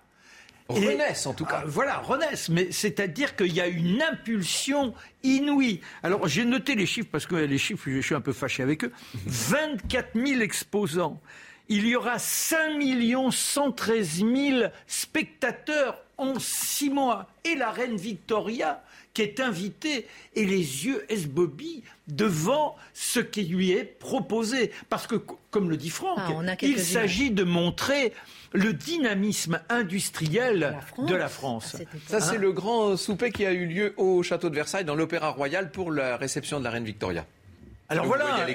[0.70, 1.62] Renaissent en tout cas.
[1.64, 2.50] Ah, voilà, renaissent.
[2.50, 5.82] Mais c'est-à-dire qu'il y a une impulsion inouïe.
[6.04, 8.84] Alors j'ai noté les chiffres parce que les chiffres, je suis un peu fâché avec
[8.84, 8.92] eux.
[9.26, 11.20] 24 000 exposants
[11.70, 12.82] il y aura 5
[13.32, 17.28] 113 000 spectateurs en six mois.
[17.44, 18.84] Et la reine Victoria,
[19.18, 24.70] qui est invitée, et les yeux esbobis devant ce qui lui est proposé.
[24.90, 25.16] Parce que,
[25.50, 28.14] comme le dit Franck, ah, il s'agit de montrer
[28.54, 31.78] le dynamisme industriel de la France.
[32.06, 35.32] Ça, c'est le grand souper qui a eu lieu au château de Versailles, dans l'Opéra
[35.32, 37.26] Royal, pour la réception de la reine Victoria.
[37.90, 38.46] Alors voilà,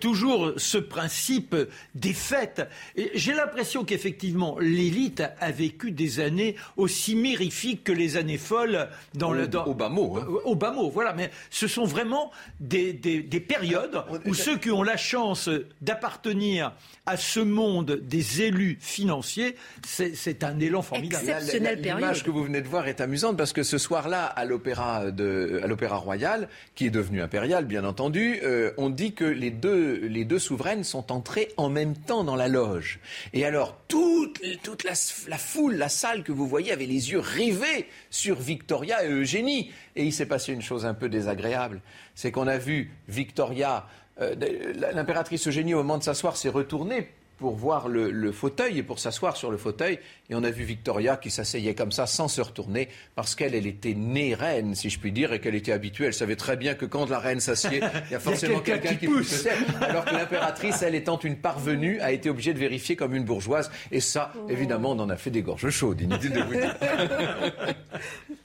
[0.00, 1.56] toujours ce principe
[1.94, 2.68] des fêtes.
[3.14, 9.32] J'ai l'impression qu'effectivement, l'élite a vécu des années aussi mirifiques que les années folles dans
[9.32, 9.48] le...
[9.48, 10.18] Dans, au bas mot.
[10.18, 10.26] Hein.
[10.44, 11.14] Au bas mot, voilà.
[11.14, 15.48] Mais ce sont vraiment des, des périodes où ceux qui ont la chance
[15.80, 16.74] d'appartenir
[17.06, 21.24] à ce monde des élus financiers, c'est un élan formidable.
[21.78, 25.06] L'image que vous venez de voir est amusante parce que ce soir-là, à l'Opéra
[25.96, 30.24] Royal, qui est devenu impérial, bien entendu, euh, euh, on dit que les deux, les
[30.24, 33.00] deux souveraines sont entrées en même temps dans la loge.
[33.32, 34.94] Et alors, toute, toute la,
[35.38, 39.70] foule, la salle que vous voyez avait les yeux rivés sur Victoria et Eugénie.
[39.96, 41.80] Et il s'est passé une chose un peu désagréable.
[42.14, 43.86] C'est qu'on a vu Victoria,
[44.20, 44.34] euh,
[44.94, 49.36] l'impératrice Eugénie, au moment de s'asseoir, s'est retournée pour voir le, fauteuil et pour s'asseoir
[49.36, 49.98] sur le fauteuil.
[50.28, 53.66] Et on a vu Victoria qui s'asseyait comme ça sans se retourner parce qu'elle, elle
[53.66, 56.06] était née reine, si je puis dire, et qu'elle était habituée.
[56.06, 59.06] Elle savait très bien que quand la reine s'assied, il y a forcément quelqu'un qui,
[59.06, 59.46] pousse.
[59.80, 63.70] Alors que l'impératrice, elle étant une parvenue, a été obligée de vérifier comme une bourgeoise.
[63.92, 64.50] Et ça, oh.
[64.50, 66.76] évidemment, on en a fait des gorges chaudes, inutile de vous dire.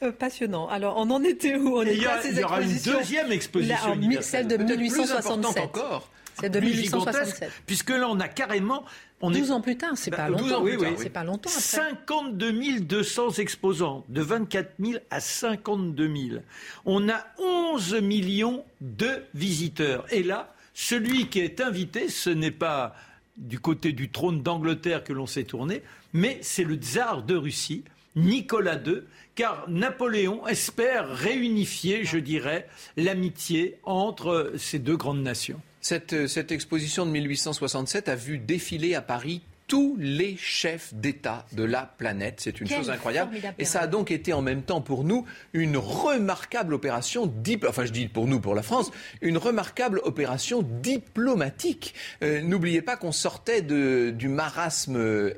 [0.03, 0.67] Euh, passionnant.
[0.67, 1.77] Alors, on en était où?
[1.77, 3.97] On Il y, aura une deuxième exposition.
[4.21, 5.63] celle de 1867.
[5.63, 6.09] encore.
[6.39, 7.51] C'est de 1867.
[7.65, 8.83] Puisque là, on a carrément.
[9.21, 10.61] On 12 ans plus tard, c'est bah, pas longtemps.
[10.61, 11.49] Oui, oui, c'est pas longtemps.
[11.49, 11.61] Après.
[11.61, 16.41] 52 200 exposants, de 24 000 à 52 000.
[16.85, 20.05] On a 11 millions de visiteurs.
[20.11, 22.95] Et là, celui qui est invité, ce n'est pas
[23.37, 27.83] du côté du trône d'Angleterre que l'on s'est tourné, mais c'est le tsar de Russie,
[28.15, 29.03] Nicolas II,
[29.35, 32.67] car Napoléon espère réunifier, je dirais,
[32.97, 35.59] l'amitié entre ces deux grandes nations.
[35.83, 41.63] Cette, cette, exposition de 1867 a vu défiler à Paris tous les chefs d'État de
[41.63, 42.35] la planète.
[42.39, 43.37] C'est une chose incroyable.
[43.57, 47.33] Et ça a donc été en même temps pour nous une remarquable opération,
[47.67, 51.93] enfin je dis pour nous, pour la France, une remarquable opération diplomatique.
[52.23, 55.33] Euh, n'oubliez pas qu'on sortait de, du marasme euh,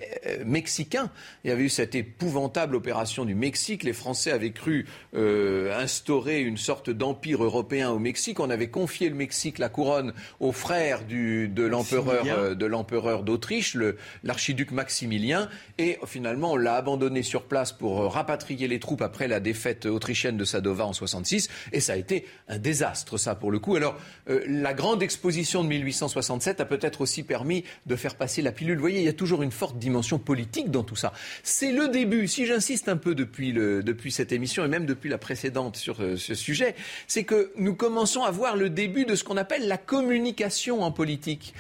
[0.46, 1.12] mexicain.
[1.44, 3.84] Il y avait eu cette épouvantable opération du Mexique.
[3.84, 4.86] Les Français avaient cru
[5.16, 8.40] euh, instaurer une sorte d'empire européen au Mexique.
[8.40, 13.76] On avait confié le Mexique, la couronne, aux frères du, de l'empereur de l'empereur d'Autriche,
[13.76, 15.48] le, l'archiduc Maximilien.
[15.78, 19.86] Et finalement, on l'a abandonné sur place pour euh, rapatrier les troupes après la défaite
[19.86, 21.48] autrichienne de Sadova en 66.
[21.72, 23.76] Et ça a été un désastre, ça, pour le coup.
[23.76, 23.96] Alors,
[24.30, 28.76] euh, la grande exposition de 1867 a peut-être aussi permis de faire passer la pilule.
[28.76, 31.14] Vous voyez, il y a toujours une forte dimension politique dans tout ça.
[31.44, 35.20] C'est le début, si j'insiste un peu depuis, depuis cette émission et même depuis la
[35.20, 36.76] précédente sur euh, ce sujet,
[37.08, 40.92] c'est que nous commençons à voir le début de ce qu'on appelle la communication en
[40.92, 41.54] politique.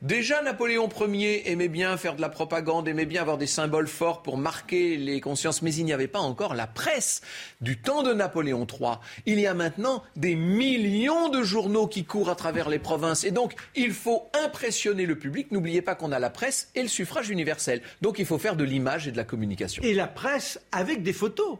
[0.00, 4.22] déjà, Napoléon Ier aimait bien faire de la propagande, aimait bien avoir des symboles forts
[4.22, 7.20] pour marquer les consciences, mais il n'y avait pas encore la presse.
[7.60, 12.30] Du temps de Napoléon III, il y a maintenant des millions de journaux qui courent
[12.30, 13.24] à travers les provinces.
[13.24, 15.50] Et donc, il faut impressionner le public.
[15.50, 17.82] N'oubliez pas qu'on a la presse et le suffrage universel.
[18.00, 19.82] Donc, il faut faire de l'image et de la communication.
[19.82, 21.58] Et la presse avec des photos.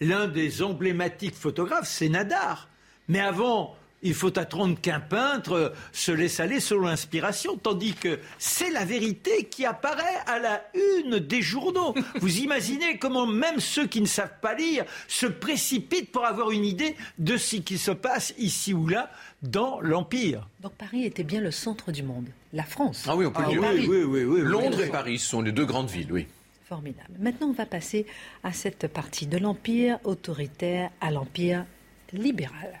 [0.00, 2.68] L'un des emblématiques photographes, c'est Nadar.
[3.08, 8.70] Mais avant, il faut attendre qu'un peintre se laisse aller selon l'inspiration, tandis que c'est
[8.70, 11.94] la vérité qui apparaît à la une des journaux.
[12.20, 16.64] Vous imaginez comment même ceux qui ne savent pas lire se précipitent pour avoir une
[16.64, 19.10] idée de ce qui se passe ici ou là
[19.42, 20.46] dans l'Empire.
[20.60, 23.04] Donc Paris était bien le centre du monde, la France.
[23.08, 23.88] Ah oui, on peut le ah dire.
[23.88, 26.26] Oui, oui, oui, Londres et Paris sont les deux grandes villes, oui.
[26.68, 27.14] Formidable.
[27.18, 28.06] Maintenant, on va passer
[28.44, 31.64] à cette partie de l'Empire autoritaire à l'Empire
[32.12, 32.80] libéral.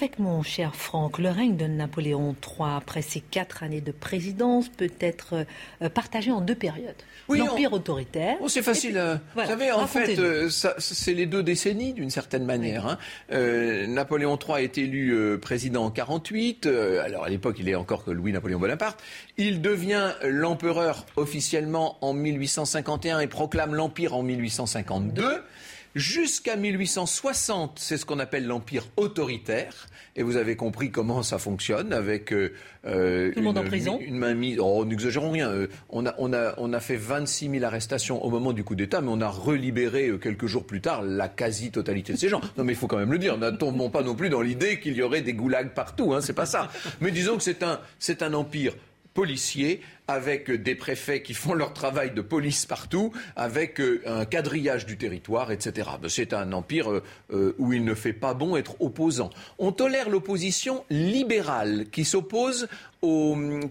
[0.00, 4.68] Avec mon cher Franck, le règne de Napoléon III, après ses quatre années de présidence,
[4.68, 5.44] peut être
[5.82, 6.94] euh, partagé en deux périodes.
[7.28, 8.36] L'empire autoritaire.
[8.40, 8.96] Oh, c'est facile.
[8.96, 12.86] Euh, vous savez, en fait, euh, c'est les deux décennies d'une certaine manière.
[12.86, 13.88] Hein.
[13.88, 16.66] Napoléon III est élu président en 48.
[16.66, 19.02] alors à l'époque, il est encore que Louis-Napoléon Bonaparte.
[19.36, 25.42] Il devient l'empereur officiellement en 1851 et proclame l'empire en 1852.
[25.94, 29.88] Jusqu'à 1860, c'est ce qu'on appelle l'empire autoritaire.
[30.16, 32.52] Et vous avez compris comment ça fonctionne avec euh,
[32.84, 33.98] euh une, en prison.
[34.00, 34.58] Une mainmise.
[34.60, 35.48] Oh, n'exagérons rien.
[35.48, 38.74] Euh, on, a, on, a, on a fait 26 000 arrestations au moment du coup
[38.74, 42.40] d'État, mais on a relibéré euh, quelques jours plus tard la quasi-totalité de ces gens.
[42.56, 43.38] Non, mais il faut quand même le dire.
[43.38, 46.14] Ne tombons pas non plus dans l'idée qu'il y aurait des goulags partout.
[46.14, 46.70] Hein, c'est pas ça.
[47.00, 48.74] Mais disons que c'est un, c'est un empire
[49.14, 54.86] policier avec des préfets qui font leur travail de police partout, avec euh, un quadrillage
[54.86, 55.90] du territoire, etc.
[56.08, 59.28] C'est un empire euh, euh, où il ne fait pas bon être opposant.
[59.58, 62.68] On tolère l'opposition libérale qui s'oppose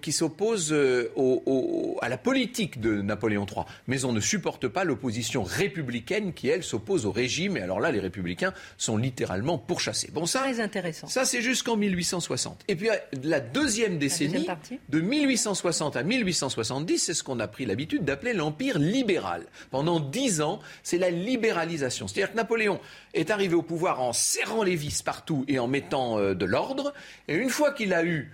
[0.01, 3.65] qui s'oppose à la politique de Napoléon III.
[3.87, 7.57] Mais on ne supporte pas l'opposition républicaine qui, elle, s'oppose au régime.
[7.57, 10.11] Et alors là, les républicains sont littéralement pourchassés.
[10.13, 11.07] Bon, ça, Très intéressant.
[11.07, 12.63] Ça, c'est jusqu'en 1860.
[12.69, 12.87] Et puis,
[13.21, 14.47] la deuxième décennie,
[14.87, 19.45] de 1860 à 1860, 1870, c'est ce qu'on a pris l'habitude d'appeler l'empire libéral.
[19.71, 22.07] Pendant dix ans, c'est la libéralisation.
[22.07, 22.79] C'est-à-dire que Napoléon
[23.13, 26.93] est arrivé au pouvoir en serrant les vis partout et en mettant euh, de l'ordre.
[27.27, 28.31] Et une fois qu'il a eu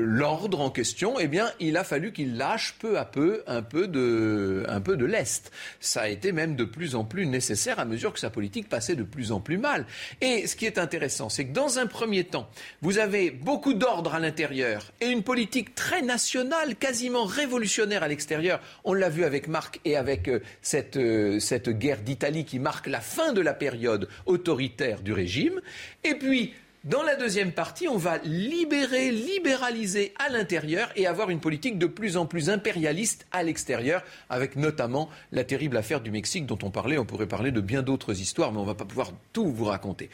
[0.00, 3.86] l'ordre en question, eh bien, il a fallu qu'il lâche peu à peu un peu
[3.86, 5.50] de, un peu de l'Est.
[5.80, 8.96] Ça a été même de plus en plus nécessaire à mesure que sa politique passait
[8.96, 9.86] de plus en plus mal.
[10.20, 12.48] Et ce qui est intéressant, c'est que dans un premier temps,
[12.82, 18.60] vous avez beaucoup d'ordre à l'intérieur et une politique très nationale, quasiment révolutionnaire à l'extérieur.
[18.84, 22.86] On l'a vu avec Marc et avec euh, cette, euh, cette guerre d'Italie qui marque
[22.86, 25.60] la fin de la période autoritaire du régime.
[26.04, 26.54] Et puis,
[26.84, 31.86] dans la deuxième partie, on va libérer, libéraliser à l'intérieur et avoir une politique de
[31.86, 36.70] plus en plus impérialiste à l'extérieur, avec notamment la terrible affaire du Mexique dont on
[36.70, 36.96] parlait.
[36.96, 39.66] On pourrait parler de bien d'autres histoires, mais on ne va pas pouvoir tout vous
[39.66, 40.08] raconter.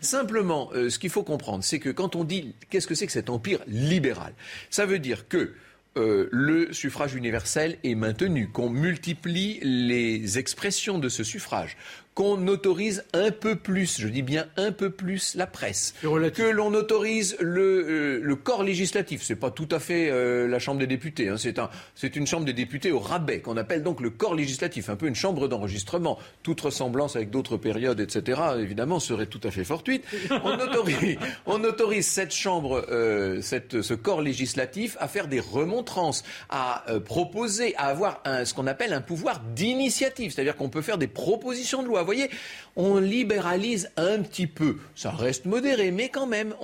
[0.00, 3.12] Simplement, euh, ce qu'il faut comprendre, c'est que quand on dit qu'est-ce que c'est que
[3.12, 4.32] cet empire libéral,
[4.70, 5.54] ça veut dire que
[5.98, 11.76] euh, le suffrage universel est maintenu, qu'on multiplie les expressions de ce suffrage,
[12.14, 16.74] qu'on autorise un peu plus, je dis bien un peu plus, la presse, que l'on
[16.74, 19.22] autorise le, euh, le, corps législatif.
[19.22, 21.36] C'est pas tout à fait euh, la Chambre des députés, hein.
[21.38, 21.70] c'est un,
[22.02, 25.14] une Chambre des députés au rabais, qu'on appelle donc le corps législatif, un peu une
[25.14, 26.18] chambre d'enregistrement.
[26.42, 30.04] Toute ressemblance avec d'autres périodes, etc., évidemment, serait tout à fait fortuite.
[30.44, 36.24] On autorise, on autorise cette Chambre, euh, cette, ce corps législatif à faire des remontrances,
[36.50, 40.98] à proposer, à avoir un, ce qu'on appelle un pouvoir d'initiative, c'est-à-dire qu'on peut faire
[40.98, 42.30] des propositions de loi vous voyez,
[42.76, 44.76] on libéralise un petit peu.
[44.94, 46.54] Ça reste modéré, mais quand même,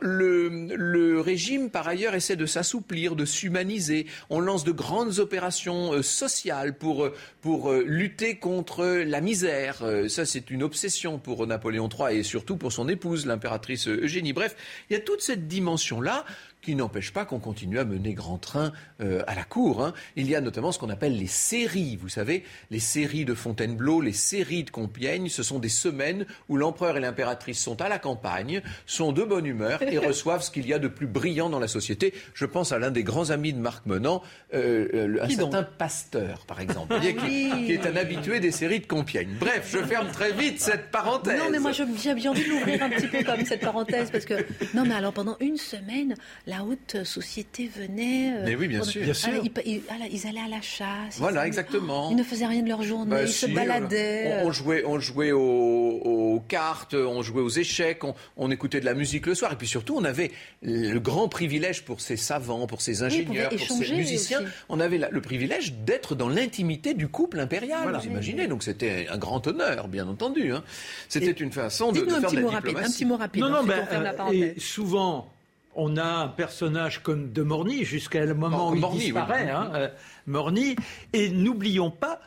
[0.00, 4.06] le, régime, par ailleurs, essaie de s'assouplir, de s'humaniser.
[4.30, 9.82] On lance de grandes opérations euh, sociales pour, euh, pour euh, lutter contre la misère.
[10.08, 14.32] ça, c'est une obsession pour Napoléon III et surtout pour son épouse, l'impératrice Eugénie.
[14.32, 14.56] Bref,
[14.90, 16.24] il y a toute cette dimension-là
[16.62, 19.84] qui n'empêche pas qu'on continue à mener grand train euh, à la cour.
[19.84, 19.92] Hein.
[20.16, 24.00] Il y a notamment ce qu'on appelle les séries, vous savez, les séries de Fontainebleau,
[24.00, 25.28] les séries de Compiègne.
[25.28, 29.46] Ce sont des semaines où l'empereur et l'impératrice sont à la campagne, sont de bonne
[29.46, 32.14] humeur et reçoivent ce qu'il y a de plus brillant dans la société.
[32.34, 34.22] Je pense à l'un des grands amis de Marc Menant,
[34.54, 39.34] euh, euh un certain Pasteur, par exemple, qui, est un habitué des séries de Compiègne.
[39.40, 41.38] Bref, je ferme très vite cette parenthèse.
[41.38, 44.24] Non, mais moi j'ai bien envie de l'ouvrir un petit peu comme cette parenthèse, parce
[44.24, 44.34] que
[44.74, 46.14] non, mais alors pendant une semaine,
[46.52, 48.32] la haute société venait.
[48.34, 49.02] Euh, Mais oui, bien sûr.
[49.04, 51.16] ils, allaient à la chasse.
[51.18, 52.10] Voilà, exactement.
[52.10, 54.42] Ils ne faisaient rien de leur journée, bah, ils se baladaient.
[54.44, 58.02] On, jouait, on jouait aux, cartes, on jouait aux échecs,
[58.36, 59.52] on, écoutait de la musique le soir.
[59.52, 60.30] Et puis surtout, on avait
[60.62, 64.40] le grand privilège pour ces savants, pour ces ingénieurs, pour ces musiciens.
[64.68, 68.46] On avait le privilège d'être dans l'intimité du couple impérial, vous imaginez.
[68.46, 70.52] Donc c'était un grand honneur, bien entendu.
[70.52, 70.62] Hein.
[71.08, 72.54] C'était une façon de, faire de la diplomatie.
[72.54, 73.42] Rapide, un petit mot rapide.
[73.42, 75.32] Non, non, ben, euh, et souvent,
[75.74, 79.88] on a un personnage comme de Morny jusqu'à le moment où il disparaît, hein, euh,
[80.26, 80.76] Morny,
[81.12, 82.20] et n'oublions pas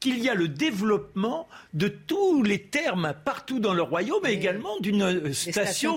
[0.00, 4.78] qu'il y a le développement de tous les termes partout dans le royaume, mais également
[4.80, 5.96] d'une station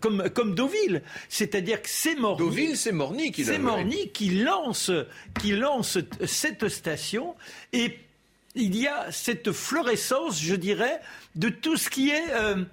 [0.00, 1.02] comme, comme, Deauville.
[1.28, 2.38] C'est-à-dire que c'est Morny.
[2.38, 4.90] Deauville, c'est Morny qui C'est Morny qui lance,
[5.40, 7.34] qui lance cette station.
[7.72, 7.98] Et
[8.54, 11.00] il y a cette florescence, je dirais,
[11.34, 12.64] de tout ce qui est euh,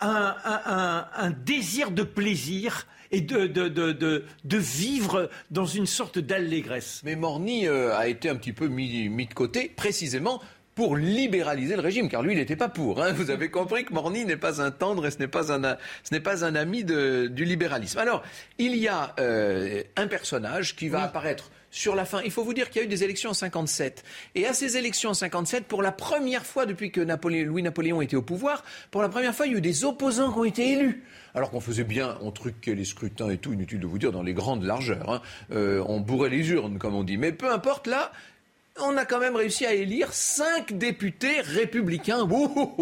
[0.00, 7.02] un, désir de plaisir et de, de, vivre dans une sorte d'allégresse.
[7.04, 10.42] Mais Morny euh, a été un petit peu mis, de côté, précisément
[10.74, 13.02] pour libéraliser le régime, car lui, il n'était pas pour.
[13.02, 13.12] Hein.
[13.12, 16.12] Vous avez compris que Morny n'est pas un tendre et ce n'est pas un, ce
[16.12, 17.98] n'est pas un ami du libéralisme.
[17.98, 18.22] Alors,
[18.58, 22.22] il y a euh, un personnage qui va apparaître sur la fin.
[22.24, 24.04] Il faut vous dire qu'il y a eu des élections en 57.
[24.34, 28.22] Et à ces élections en 57, pour la première fois depuis que Louis-Napoléon était au
[28.22, 31.04] pouvoir, pour la première fois, il y a eu des opposants qui ont été élus.
[31.34, 34.22] Alors qu'on faisait bien, on truquait les scrutins et tout, inutile de vous dire, dans
[34.22, 35.10] les grandes largeurs.
[35.10, 35.22] Hein.
[35.52, 37.18] Euh, on bourrait les urnes, comme on dit.
[37.18, 38.10] Mais peu importe, là,
[38.80, 42.26] on a quand même réussi à élire cinq députés républicains.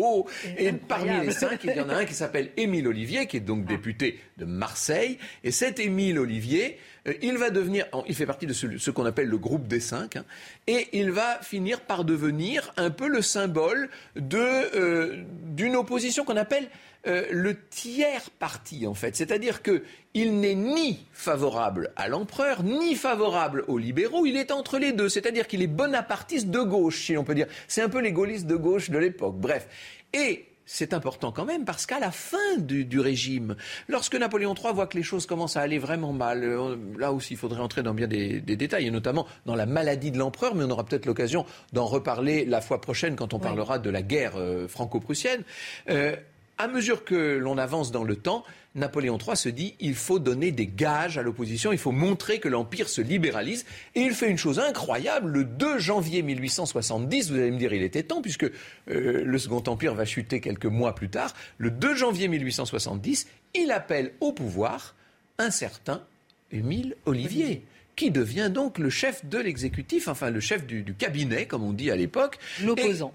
[0.58, 3.40] Et parmi les cinq, il y en a un qui s'appelle Émile Olivier, qui est
[3.40, 3.68] donc ah.
[3.68, 5.18] député de Marseille.
[5.42, 6.78] Et cet Émile Olivier,
[7.22, 10.24] il va devenir, il fait partie de ce, qu'on appelle le groupe des cinq, hein,
[10.66, 16.68] et il va finir par devenir un peu le symbole euh, d'une opposition qu'on appelle
[17.06, 19.14] euh, le tiers parti, en fait.
[19.14, 24.92] C'est-à-dire qu'il n'est ni favorable à l'empereur, ni favorable aux libéraux, il est entre les
[24.92, 25.10] deux.
[25.10, 27.46] C'est-à-dire qu'il est bonapartiste de gauche, si on peut dire.
[27.68, 29.36] C'est un peu les gaullistes de gauche de l'époque.
[29.36, 29.68] Bref.
[30.14, 33.56] Et c'est important quand même parce qu'à la fin du, régime,
[33.88, 37.34] lorsque Napoléon III voit que les choses commencent à aller vraiment mal, euh, là aussi
[37.34, 40.64] il faudrait entrer dans bien des, détails, et notamment dans la maladie de l'empereur, mais
[40.64, 44.34] on aura peut-être l'occasion d'en reparler la fois prochaine quand on parlera de la guerre
[44.36, 45.42] euh, franco-prussienne.
[45.90, 46.16] Euh,
[46.56, 48.44] à mesure que l'on avance dans le temps,
[48.74, 52.48] Napoléon III se dit il faut donner des gages à l'opposition, il faut montrer que
[52.48, 53.64] l'Empire se libéralise.
[53.94, 57.82] Et il fait une chose incroyable, le 2 janvier 1870, vous allez me dire il
[57.82, 58.50] était temps, puisque euh,
[59.24, 64.12] le Second Empire va chuter quelques mois plus tard, le 2 janvier 1870, il appelle
[64.20, 64.94] au pouvoir
[65.38, 66.02] un certain
[66.50, 67.64] Émile Olivier
[67.96, 71.90] qui devient donc le chef de l'exécutif, enfin le chef du, cabinet, comme on dit
[71.90, 72.38] à l'époque.
[72.62, 73.14] L'opposant.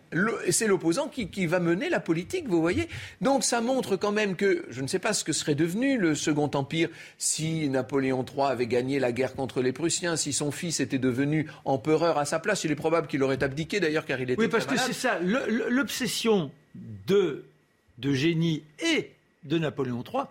[0.50, 2.88] C'est l'opposant qui, qui, va mener la politique, vous voyez.
[3.22, 6.16] Donc ça montre quand même que, je ne sais pas ce que serait devenu le
[6.16, 10.80] Second Empire si Napoléon III avait gagné la guerre contre les Prussiens, si son fils
[10.80, 12.64] était devenu empereur à sa place.
[12.64, 14.42] Il est probable qu'il aurait abdiqué d'ailleurs, car il était.
[14.42, 16.52] Oui, parce que c'est ça, l'obsession
[17.08, 17.44] de,
[17.98, 19.12] de Génie et
[19.44, 20.24] de Napoléon III,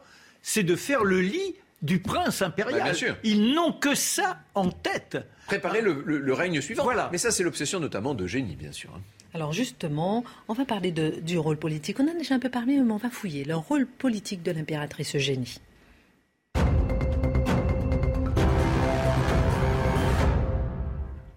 [0.43, 2.83] c'est de faire le lit du prince impérial.
[2.83, 3.17] bien sûr.
[3.23, 5.19] Ils n'ont que ça en tête.
[5.47, 6.85] Préparer le, règne suivant.
[6.85, 7.09] Voilà.
[7.13, 8.91] Mais ça, c'est l'obsession notamment de génie, bien sûr.
[8.95, 9.01] Hein.
[9.35, 12.01] Alors justement, on va parler du rôle politique.
[12.01, 13.45] On en a déjà un peu parlé, mais on va fouiller.
[13.45, 15.61] Le rôle politique de l'impératrice Eugénie.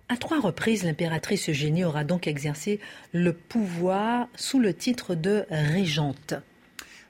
[0.08, 2.80] À trois reprises, l'impératrice Eugénie aura donc exercé
[3.14, 6.34] le pouvoir sous le titre de régente.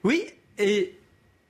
[0.04, 0.24] Oui,
[0.58, 0.94] et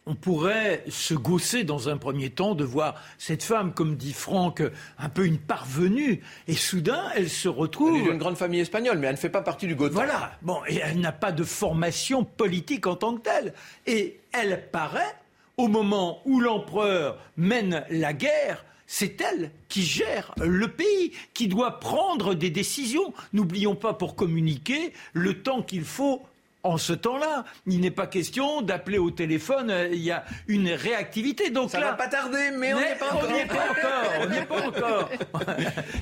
[0.06, 4.62] on pourrait se gausser dans un premier temps de voir cette femme, comme dit Franck,
[4.98, 7.96] un peu une parvenue, et soudain elle se retrouve.
[7.96, 9.94] Elle est d'une grande famille espagnole, mais elle ne fait pas partie du Gotha.
[9.94, 13.54] Voilà, bon, et elle n'a pas de formation politique en tant que telle.
[13.86, 15.14] Et elle paraît,
[15.56, 21.78] au moment où l'empereur mène la guerre, c'est elle qui gère le pays, qui doit
[21.80, 23.14] prendre des décisions.
[23.32, 26.22] N'oublions pas pour communiquer le temps qu'il faut
[26.64, 30.68] en ce temps-là, il n'est pas question d'appeler au téléphone, euh, il y a une
[30.68, 31.50] réactivité.
[31.50, 33.24] Donc Ça là, va pas tarder, mais, on n'y est pas encore.
[33.28, 35.10] On n'y est pas encore, on n'y est pas encore.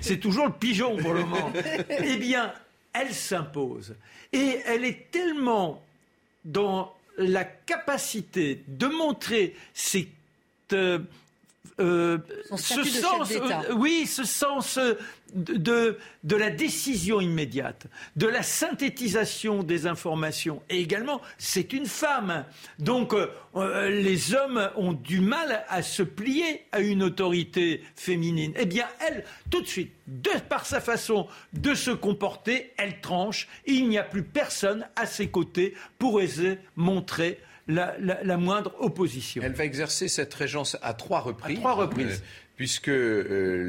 [0.00, 1.52] C'est toujours le pigeon pour le moment.
[1.88, 2.52] Eh bien,
[2.92, 3.94] elle s'impose.
[4.32, 5.82] Et elle est tellement
[6.44, 10.08] dans la capacité de montrer cette
[11.80, 12.18] euh,
[12.50, 13.32] euh, ce sens,
[13.76, 14.78] oui, ce sens
[15.34, 20.62] de, de, la décision immédiate, de la synthétisation des informations.
[20.68, 22.44] Et également, c'est une femme.
[22.78, 28.52] Donc, euh, euh, les hommes ont du mal à se plier à une autorité féminine.
[28.56, 33.48] Eh bien, elle, tout de suite, de par sa façon de se comporter, elle tranche.
[33.66, 37.40] il n'y a plus personne à ses côtés pour oser montrer
[37.70, 39.42] la, moindre opposition.
[39.44, 41.56] Elle va exercer cette régence à trois reprises.
[41.56, 42.22] À trois reprises.
[42.60, 43.64] Euh, puisque euh,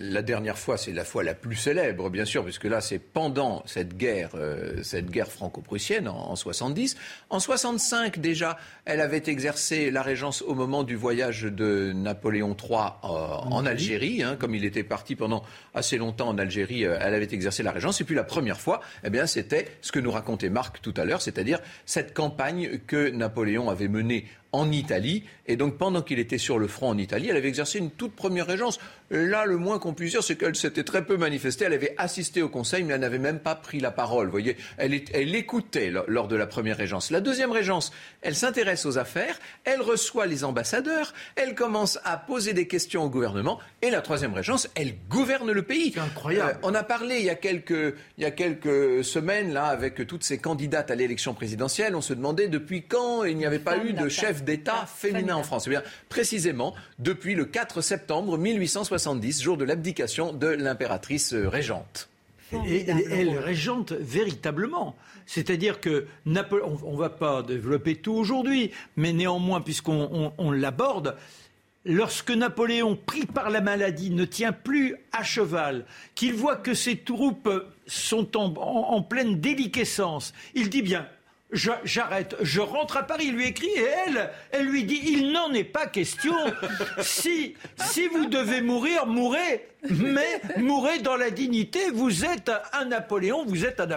[0.00, 3.62] la, dernière fois, c'est la fois la plus célèbre, bien sûr, puisque là, c'est pendant
[3.66, 6.96] cette guerre, euh, cette guerre franco-prussienne en, en, 70.
[7.30, 12.78] En 65, déjà, elle avait exercé la régence au moment du voyage de Napoléon III
[13.02, 15.42] en Algérie, hein, comme il était parti pendant
[15.74, 18.00] assez longtemps en Algérie, elle avait exercé la régence.
[18.00, 21.04] Et puis la première fois, eh bien, c'était ce que nous racontait Marc tout à
[21.04, 25.24] l'heure, c'est-à-dire cette campagne que Napoléon avait menée en Italie.
[25.46, 28.14] Et donc, pendant qu'il était sur le front en Italie, elle avait exercé une toute
[28.14, 28.78] première régence.
[29.10, 31.64] là, le moins qu'on puisse dire, c'est qu'elle s'était très peu manifestée.
[31.64, 34.26] Elle avait assisté au conseil, mais elle n'avait même pas pris la parole.
[34.26, 37.10] Vous voyez, elle, elle écoutait lors de la première régence.
[37.10, 42.52] La deuxième régence, elle s'intéresse aux affaires, elle reçoit les ambassadeurs, elle commence à poser
[42.52, 43.58] des questions au gouvernement.
[43.80, 45.92] Et la troisième régence, elle gouverne le pays.
[45.94, 46.50] C'est incroyable.
[46.56, 50.06] Euh, on a parlé il y a quelques, il y a quelques semaines, là, avec
[50.06, 51.94] toutes ces candidates à l'élection présidentielle.
[51.94, 55.42] On se demandait depuis quand il n'y avait pas eu de chef d'État féminin en
[55.42, 55.64] France.
[55.66, 62.08] Eh bien, précisément depuis le 4 septembre 1870, jour de l'abdication de l'impératrice euh, régente.
[62.66, 64.96] Et, elle régente véritablement.
[65.26, 71.16] C'est-à-dire que Napoléon, on ne va pas développer tout aujourd'hui, mais néanmoins, puisqu'on l'aborde,
[71.84, 75.84] lorsque Napoléon, pris par la maladie, ne tient plus à cheval,
[76.14, 77.50] qu'il voit que ses troupes
[77.86, 81.06] sont en pleine déliquescence, il dit bien,
[81.50, 85.52] j'arrête, je rentre à Paris, il lui écrit et elle, elle lui dit, il n'en
[85.52, 86.34] est pas question.
[87.00, 91.90] Si, si vous devez mourir, mourrez mais mourrez dans la dignité.
[91.92, 93.88] Vous êtes un Napoléon, vous êtes un,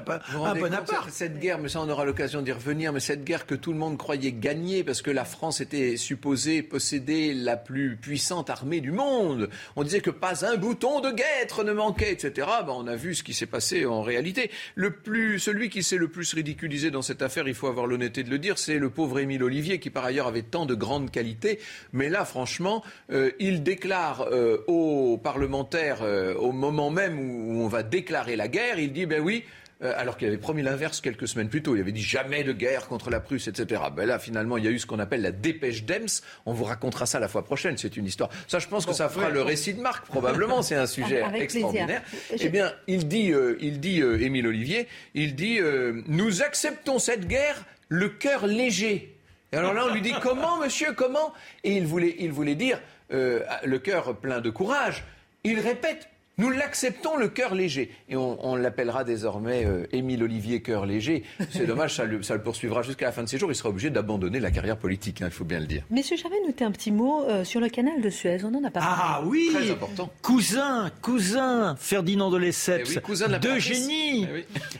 [0.44, 1.10] un Bonaparte.
[1.10, 3.80] Cette guerre, mais ça on aura l'occasion d'y revenir, mais cette guerre que tout le
[3.80, 8.92] monde croyait gagner parce que la France était supposée posséder la plus puissante armée du
[8.92, 9.50] monde.
[9.76, 12.48] On disait que pas un bouton de guêtre ne manquait, etc.
[12.66, 14.52] Ben, on a vu ce qui s'est passé en réalité.
[14.76, 18.24] Le plus, celui qui s'est le plus ridiculisé dans cette affaire, il faut avoir l'honnêteté
[18.24, 21.10] de le dire, c'est le pauvre Émile Olivier qui par ailleurs avait tant de grandes
[21.10, 21.60] qualités.
[21.92, 27.68] Mais là, franchement, euh, il déclare euh, aux parlementaires euh, au moment même où, on
[27.68, 29.44] va déclarer la guerre, il dit ben oui,
[29.84, 31.76] euh, alors qu'il avait promis l'inverse quelques semaines plus tôt.
[31.76, 33.82] Il avait dit jamais de guerre contre la Prusse, etc.
[33.96, 36.22] Ben là, finalement, il y a eu ce qu'on appelle la dépêche d'Ems.
[36.46, 37.78] On vous racontera ça la fois prochaine.
[37.78, 38.30] C'est une histoire.
[38.48, 40.62] Ça, je pense que ça fera le récit de Marc, probablement.
[40.62, 42.04] C'est un sujet extraordinaire.
[42.40, 45.60] Eh bien, il dit, euh, il dit, Émile Olivier, il dit,
[46.08, 49.18] nous acceptons cette guerre le cœur léger.
[49.52, 51.34] Et alors là, on lui dit comment, monsieur, comment?
[51.64, 55.04] Et il voulait, il voulait dire le cœur plein de courage.
[55.44, 56.08] Il répète
[56.38, 57.92] Nous l'acceptons le cœur léger.
[58.10, 61.24] Et on, l'appellera désormais euh, Émile Olivier Cœur léger.
[61.52, 63.52] C'est dommage, ça le, ça le, poursuivra jusqu'à la fin de ses jours.
[63.52, 65.84] Il sera obligé d'abandonner la carrière politique, hein, il faut bien le dire.
[65.90, 68.40] Messieurs, j'avais noté un petit mot euh, sur le canal de Suez.
[68.44, 69.02] On en a pas parlé.
[69.04, 70.10] Ah oui Très important.
[70.22, 72.94] Cousin, cousin, Ferdinand de Lesseps.
[72.96, 74.26] Eh cousin de, génie.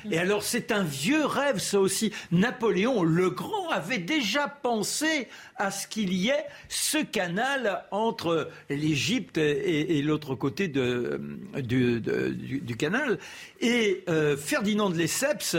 [0.06, 2.12] Eh Et alors, c'est un vieux rêve, ça aussi.
[2.32, 5.28] Napoléon le Grand avait déjà pensé
[5.58, 11.22] à ce qu'il y ait ce canal entre l'Égypte et, l'autre côté de,
[11.62, 13.18] du, canal.
[13.60, 15.58] Et euh, Ferdinand de Lesseps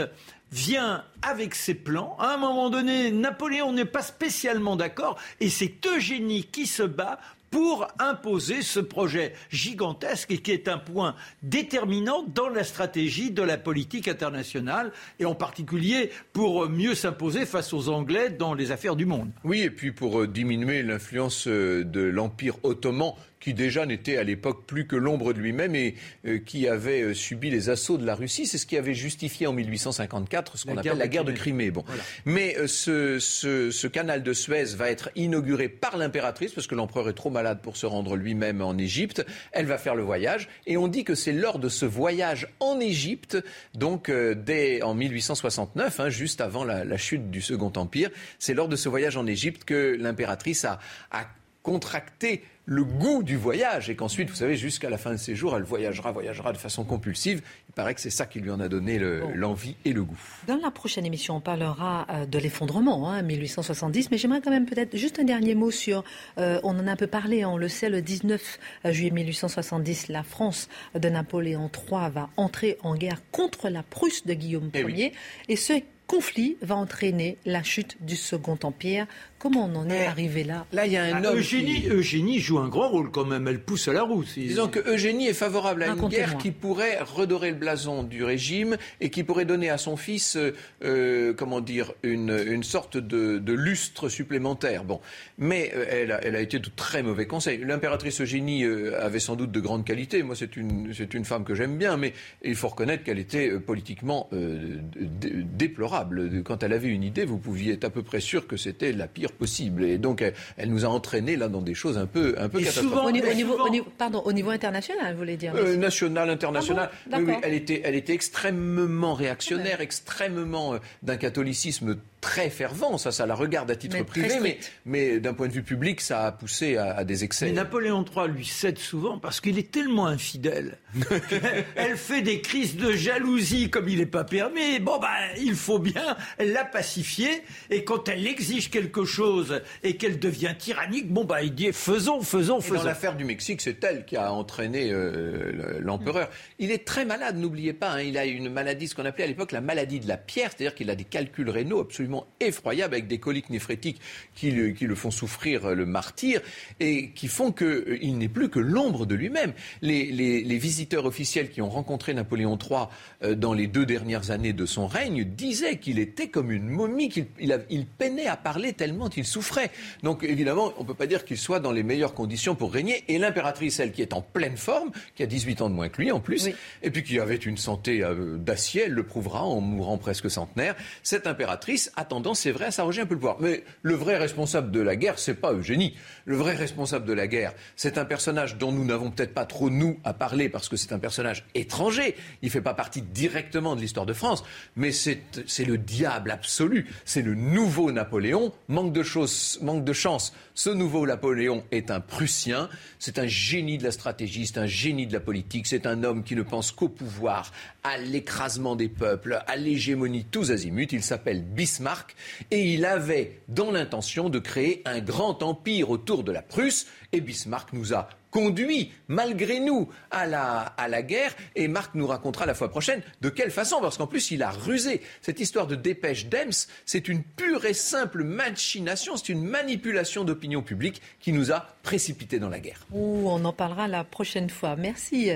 [0.51, 2.15] vient avec ses plans.
[2.19, 7.19] À un moment donné, Napoléon n'est pas spécialement d'accord et c'est Eugénie qui se bat
[7.53, 11.13] pour imposer ce projet gigantesque et qui est un point
[11.43, 17.71] déterminant dans la stratégie de la politique internationale et en particulier pour mieux s'imposer face
[17.71, 19.29] aux Anglais dans les affaires du monde.
[19.43, 23.13] Oui, et puis pour euh, diminuer l'influence euh, de l'Empire ottoman
[23.43, 27.13] qui déjà n'était à l'époque plus que l'ombre de lui-même et euh, qui avait euh,
[27.13, 28.45] subi les assauts de la Russie.
[28.45, 31.69] C'est ce qui avait justifié en 1854 ce qu'on appelle la guerre de Crimée.
[31.69, 31.83] Bon.
[32.23, 36.75] Mais euh, ce, ce, ce, canal de Suez va être inauguré par l'impératrice parce que
[36.75, 39.25] l'empereur est trop malade pour se rendre lui-même en Égypte.
[39.51, 42.79] Elle va faire le voyage et on dit que c'est lors de ce voyage en
[42.79, 43.37] Égypte,
[43.73, 48.69] donc dès en 1869, hein, juste avant la, la, chute du Second Empire, c'est lors
[48.69, 50.79] de ce voyage en Égypte que l'impératrice a,
[51.11, 51.25] a
[51.63, 55.55] contracté le goût du voyage et qu'ensuite, vous savez, jusqu'à la fin de ses jours,
[55.57, 57.41] elle voyagera, voyagera de façon compulsive.
[57.67, 58.99] Il paraît que c'est ça qui lui en a donné
[59.35, 60.19] l'envie et le goût.
[60.47, 64.65] Dans la prochaine émission, on parlera euh, de l'effondrement, hein, 1870, mais j'aimerais quand même
[64.65, 66.03] peut-être juste un dernier mot sur,
[66.37, 70.07] euh, on en a un peu parlé, on le sait, le 19 euh, juillet 1870,
[70.07, 74.81] la France de Napoléon III va entrer en guerre contre la Prusse de Guillaume eh
[74.81, 75.13] Ier.
[75.49, 75.73] Et ce
[76.07, 79.07] conflit va entraîner la chute du Second Empire.
[79.43, 80.65] Comment on en est arrivé là?
[80.71, 81.39] Là, il y a un ah, homme.
[81.39, 83.45] Eugénie, Eugénie, joue un grand rôle quand même.
[83.49, 84.23] Elle pousse à la roue.
[84.23, 88.77] Disons que Eugénie est favorable à une guerre qui pourrait redorer le blason du régime
[89.01, 90.53] et qui pourrait donner à son fils, euh,
[90.85, 94.85] euh, comment dire, une, sorte de, lustre supplémentaire.
[94.85, 95.01] Bon,
[95.37, 97.57] mais euh, elle, a, elle, a, été de très mauvais conseils.
[97.57, 100.23] L'impératrice Eugénie avait sans doute de grandes qualités.
[100.23, 102.13] Moi, c'est une, c'est une femme que j'aime bien, mais
[102.45, 106.43] il faut reconnaître qu'elle était politiquement déplorable.
[106.43, 109.07] Quand elle avait une idée, vous pouviez être à peu près sûr que c'était la
[109.07, 109.83] pire possible.
[109.83, 110.23] Et donc,
[110.57, 112.93] elle, nous a entraînés là dans des choses un peu, un peu catastrophiques.
[113.03, 116.89] Au niveau, au, niveau, pardon, au niveau international, vous voulez dire euh, National, international.
[117.11, 123.11] Ah oui, elle, était, elle était extrêmement réactionnaire, extrêmement euh, d'un catholicisme très fervent, ça,
[123.11, 126.31] ça la regarde à titre privé, mais, mais d'un point de vue public, ça a
[126.31, 127.47] poussé à, des excès.
[127.47, 130.77] Mais Napoléon III lui cède souvent parce qu'il est tellement infidèle.
[131.75, 134.79] elle fait des crises de jalousie comme il n'est pas permis.
[134.79, 137.43] Bon, ben, il faut bien la pacifier.
[137.69, 142.21] Et quand elle exige quelque chose et qu'elle devient tyrannique, bon, bah, il dit faisons,
[142.21, 142.75] faisons, faisons.
[142.75, 146.29] dans l'affaire du Mexique, c'est elle qui a entraîné euh, l'empereur.
[146.57, 147.91] Il est très malade, n'oubliez pas.
[147.93, 148.01] Hein.
[148.01, 150.73] il a une maladie, ce qu'on appelait à l'époque la maladie de la pierre, c'est-à-dire
[150.73, 154.01] qu'il a des calculs rénaux absolument effroyable avec des coliques néphrétiques
[154.35, 156.41] qui le, font souffrir euh, le martyr
[156.79, 159.53] et qui font qu'il euh, n'est plus que l'ombre de lui-même.
[159.81, 162.87] Les, visiteurs officiels qui ont rencontré Napoléon III
[163.23, 167.09] euh, dans les deux dernières années de son règne disaient qu'il était comme une momie,
[167.09, 169.71] qu'il il, peinait à parler tellement il souffrait.
[170.03, 173.03] Donc évidemment, on ne peut pas dire qu'il soit dans les meilleures conditions pour régner.
[173.07, 176.01] Et l'impératrice, elle qui est en pleine forme, qui a 18 ans de moins que
[176.01, 176.49] lui en plus,
[176.81, 178.03] et puis qui avait une santé
[178.37, 182.71] d'acier, elle le prouvera en mourant presque centenaire, cette impératrice a tendance, c'est vrai, à
[182.71, 183.37] s'arroger un peu le pouvoir.
[183.39, 185.95] Mais le vrai responsable de la guerre, c'est pas Eugénie.
[186.25, 189.69] Le vrai responsable de la guerre, c'est un personnage dont nous n'avons peut-être pas trop,
[189.69, 192.15] nous, à parler, parce que c'est un personnage étranger.
[192.41, 194.43] Il fait pas partie directement de l'histoire de France,
[194.75, 195.21] mais c'est
[195.65, 196.87] le diable absolu.
[197.05, 198.53] C'est le nouveau Napoléon.
[198.67, 200.33] Manque de, choses, manque de chance.
[200.55, 202.69] Ce nouveau Napoléon est un Prussien.
[202.99, 205.65] C'est un génie de la stratégie, c'est un génie de la politique.
[205.65, 207.51] C'est un homme qui ne pense qu'au pouvoir,
[207.83, 210.87] à l'écrasement des peuples, à l'hégémonie tous azimuts.
[210.91, 212.15] Il s'appelle Bismarck
[212.51, 217.21] et il avait dans l'intention de créer un grand empire autour de la Prusse et
[217.21, 221.35] Bismarck nous a conduit, malgré nous, à la, à la guerre.
[221.55, 224.49] Et Marc nous racontera la fois prochaine de quelle façon, parce qu'en plus, il a
[224.49, 225.01] rusé.
[225.21, 230.63] Cette histoire de dépêche d'Ems, c'est une pure et simple machination, c'est une manipulation d'opinion
[230.63, 232.87] publique qui nous a précipités dans la guerre.
[232.91, 234.75] on en parlera la prochaine fois.
[234.75, 235.29] Merci.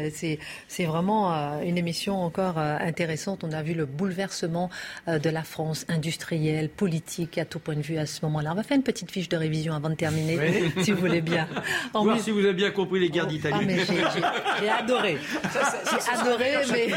[0.67, 3.43] C'est vraiment euh, une émission encore euh, intéressante.
[3.43, 4.69] On a vu le bouleversement
[5.07, 8.53] euh, de la France industrielle, politique, à tout point de vue à ce moment-là.
[8.53, 11.47] On va faire une petite fiche de révision avant de terminer, si vous voulez bien.
[11.93, 13.55] En Voir si vous avez bien compris compris les guerres d'Italie.
[13.59, 15.17] ah, mais j'ai- j'ai- J'ai adoré.
[15.53, 16.87] J'ai adoré, mais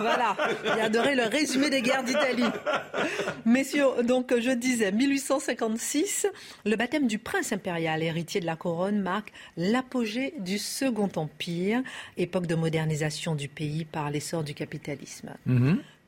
[0.00, 0.36] voilà,
[0.74, 2.44] j'ai adoré le résumé des guerres d'Italie.
[3.44, 6.26] Messieurs, donc je disais, 1856,
[6.64, 11.82] le baptême du prince impérial, héritier de la couronne, marque l'apogée du Second Empire,
[12.16, 15.30] époque de modernisation du pays par l'essor du capitalisme.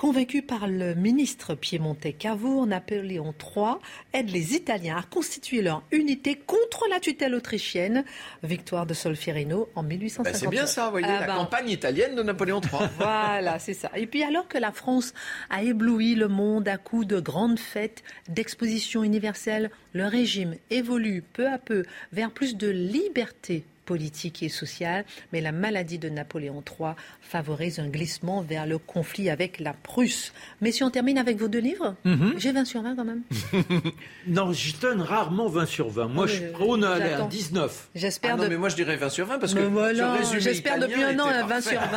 [0.00, 3.74] Convaincu par le ministre piémontais Cavour, Napoléon III
[4.14, 8.06] aide les Italiens à constituer leur unité contre la tutelle autrichienne.
[8.42, 10.24] Victoire de Solferino en 1850.
[10.24, 12.88] Ben, c'est bien ça, vous voyez, Ah la ben, campagne italienne de Napoléon III.
[12.96, 13.90] voilà, c'est ça.
[13.94, 15.12] Et puis alors que la France
[15.50, 21.46] a ébloui le monde à coups de grandes fêtes, d'expositions universelles, le régime évolue peu
[21.46, 26.90] à peu vers plus de liberté politique et sociale, mais la maladie de Napoléon III
[27.20, 30.32] favorise un glissement vers le conflit avec la Prusse.
[30.60, 31.94] Mais si on termine avec vos deux livres,
[32.38, 33.22] j'ai 20 sur 20 quand même.
[34.26, 36.08] Non, je donne rarement 20 sur 20.
[36.08, 37.28] Moi, Oui, je prône à aller à j'attends.
[37.28, 37.88] 19.
[37.94, 40.14] J'espère Ah non, de mais moi je dirais 20 sur 20 parce que Mais voilà,
[40.14, 41.70] ce résumé j'espère depuis un an un 20 parfait.
[41.70, 41.88] sur 20.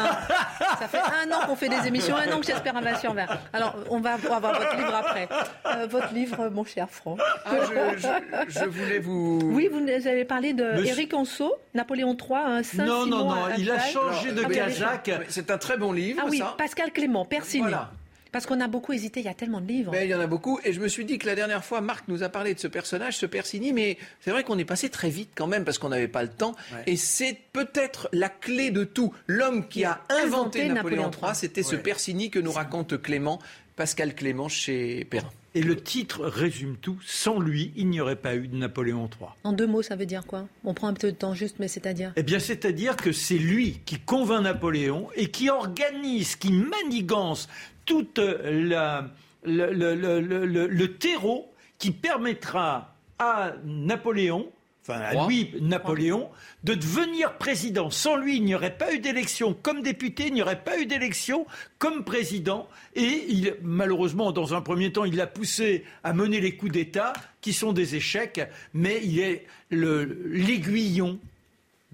[0.80, 3.14] Ça fait un an qu'on fait des émissions, un an que j'espère un 20 sur
[3.14, 3.26] 20.
[3.52, 5.28] Alors, on va avoir votre livre après.
[5.66, 7.20] Euh, votre livre, mon cher Franck.
[7.46, 9.40] Ah, je, je- je voulais vous.
[9.44, 13.36] Oui, vous avez parlé de Monsieur- Éric Anceau, Napoléon III, un saint Non, non, Simon
[13.36, 15.02] non, il a changé de Ah.
[15.20, 16.56] Mais C'est un très bon livre, Ah oui, ça.
[16.58, 17.64] Pascal Clément, Persigny.
[17.64, 17.92] Voilà.
[18.32, 19.92] Parce qu'on a beaucoup hésité, il y a tellement de livres.
[19.92, 20.60] Mais il y en a beaucoup.
[20.64, 22.68] Et je me suis dit que la dernière fois, Marc nous a parlé de ce
[22.68, 25.90] personnage, ce Persigny, mais c'est vrai qu'on est passé très vite quand même parce qu'on
[25.90, 26.56] n'avait pas le temps.
[26.88, 29.14] Et c'est peut-être la clé de tout.
[29.28, 33.38] L'homme qui a inventé, Napoléon III, c'était ce Persigny que nous raconte Clément,
[33.76, 35.30] Pascal Clément chez Perrin.
[35.56, 36.98] Et le titre résume tout.
[37.06, 39.30] Sans lui, il n'y aurait pas eu de Napoléon III.
[39.44, 40.48] En deux mots, ça veut dire quoi?
[40.64, 42.12] On prend un peu de temps juste, mais c'est-à-dire?
[42.16, 47.48] Eh bien, c'est-à-dire que c'est lui qui convainc Napoléon et qui organise, qui manigance
[47.86, 49.12] toute la,
[49.44, 54.50] le, le- le- le- le- le terreau qui permettra à Napoléon,
[54.84, 55.28] enfin à Roi.
[55.28, 56.30] lui, Napoléon,
[56.64, 57.90] de devenir président.
[57.90, 60.86] Sans lui, il n'y aurait pas eu d'élection comme député, il n'y aurait pas eu
[60.86, 61.46] d'élection
[61.80, 62.68] comme président.
[62.96, 67.14] Et il, malheureusement, dans un premier temps, il l'a poussé à mener les coups d'État,
[67.42, 68.42] qui sont des échecs,
[68.74, 71.20] mais il est l'aiguillon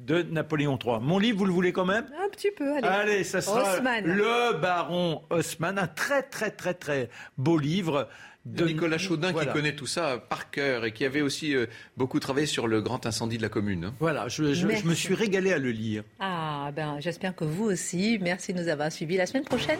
[0.05, 0.99] de Napoléon III.
[1.01, 2.05] Mon livre, vous le voulez quand même?
[2.23, 2.87] Un petit peu, allez.
[2.87, 4.05] Allez, ça sera Haussmann.
[4.05, 8.07] Le Baron Haussmann, un très très très très beau livre
[8.45, 9.51] De Nicolas Chaudin Voilà.
[9.51, 11.65] qui connaît tout ça par cœur et qui avait aussi euh,
[11.97, 13.85] beaucoup travaillé sur le grand incendie de la commune.
[13.85, 13.93] hein.
[13.99, 14.87] Voilà, je, je- je Merci.
[14.87, 16.03] me suis régalé à le lire.
[16.19, 18.17] Ah, ben, j'espère que vous aussi.
[18.21, 19.17] Merci de nous avoir suivis.
[19.17, 19.79] La semaine prochaine,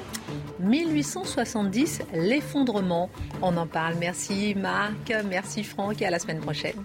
[0.59, 3.09] 1870, l'effondrement.
[3.41, 3.95] On en parle.
[3.99, 6.75] Merci Marc, merci Franck et à la semaine prochaine.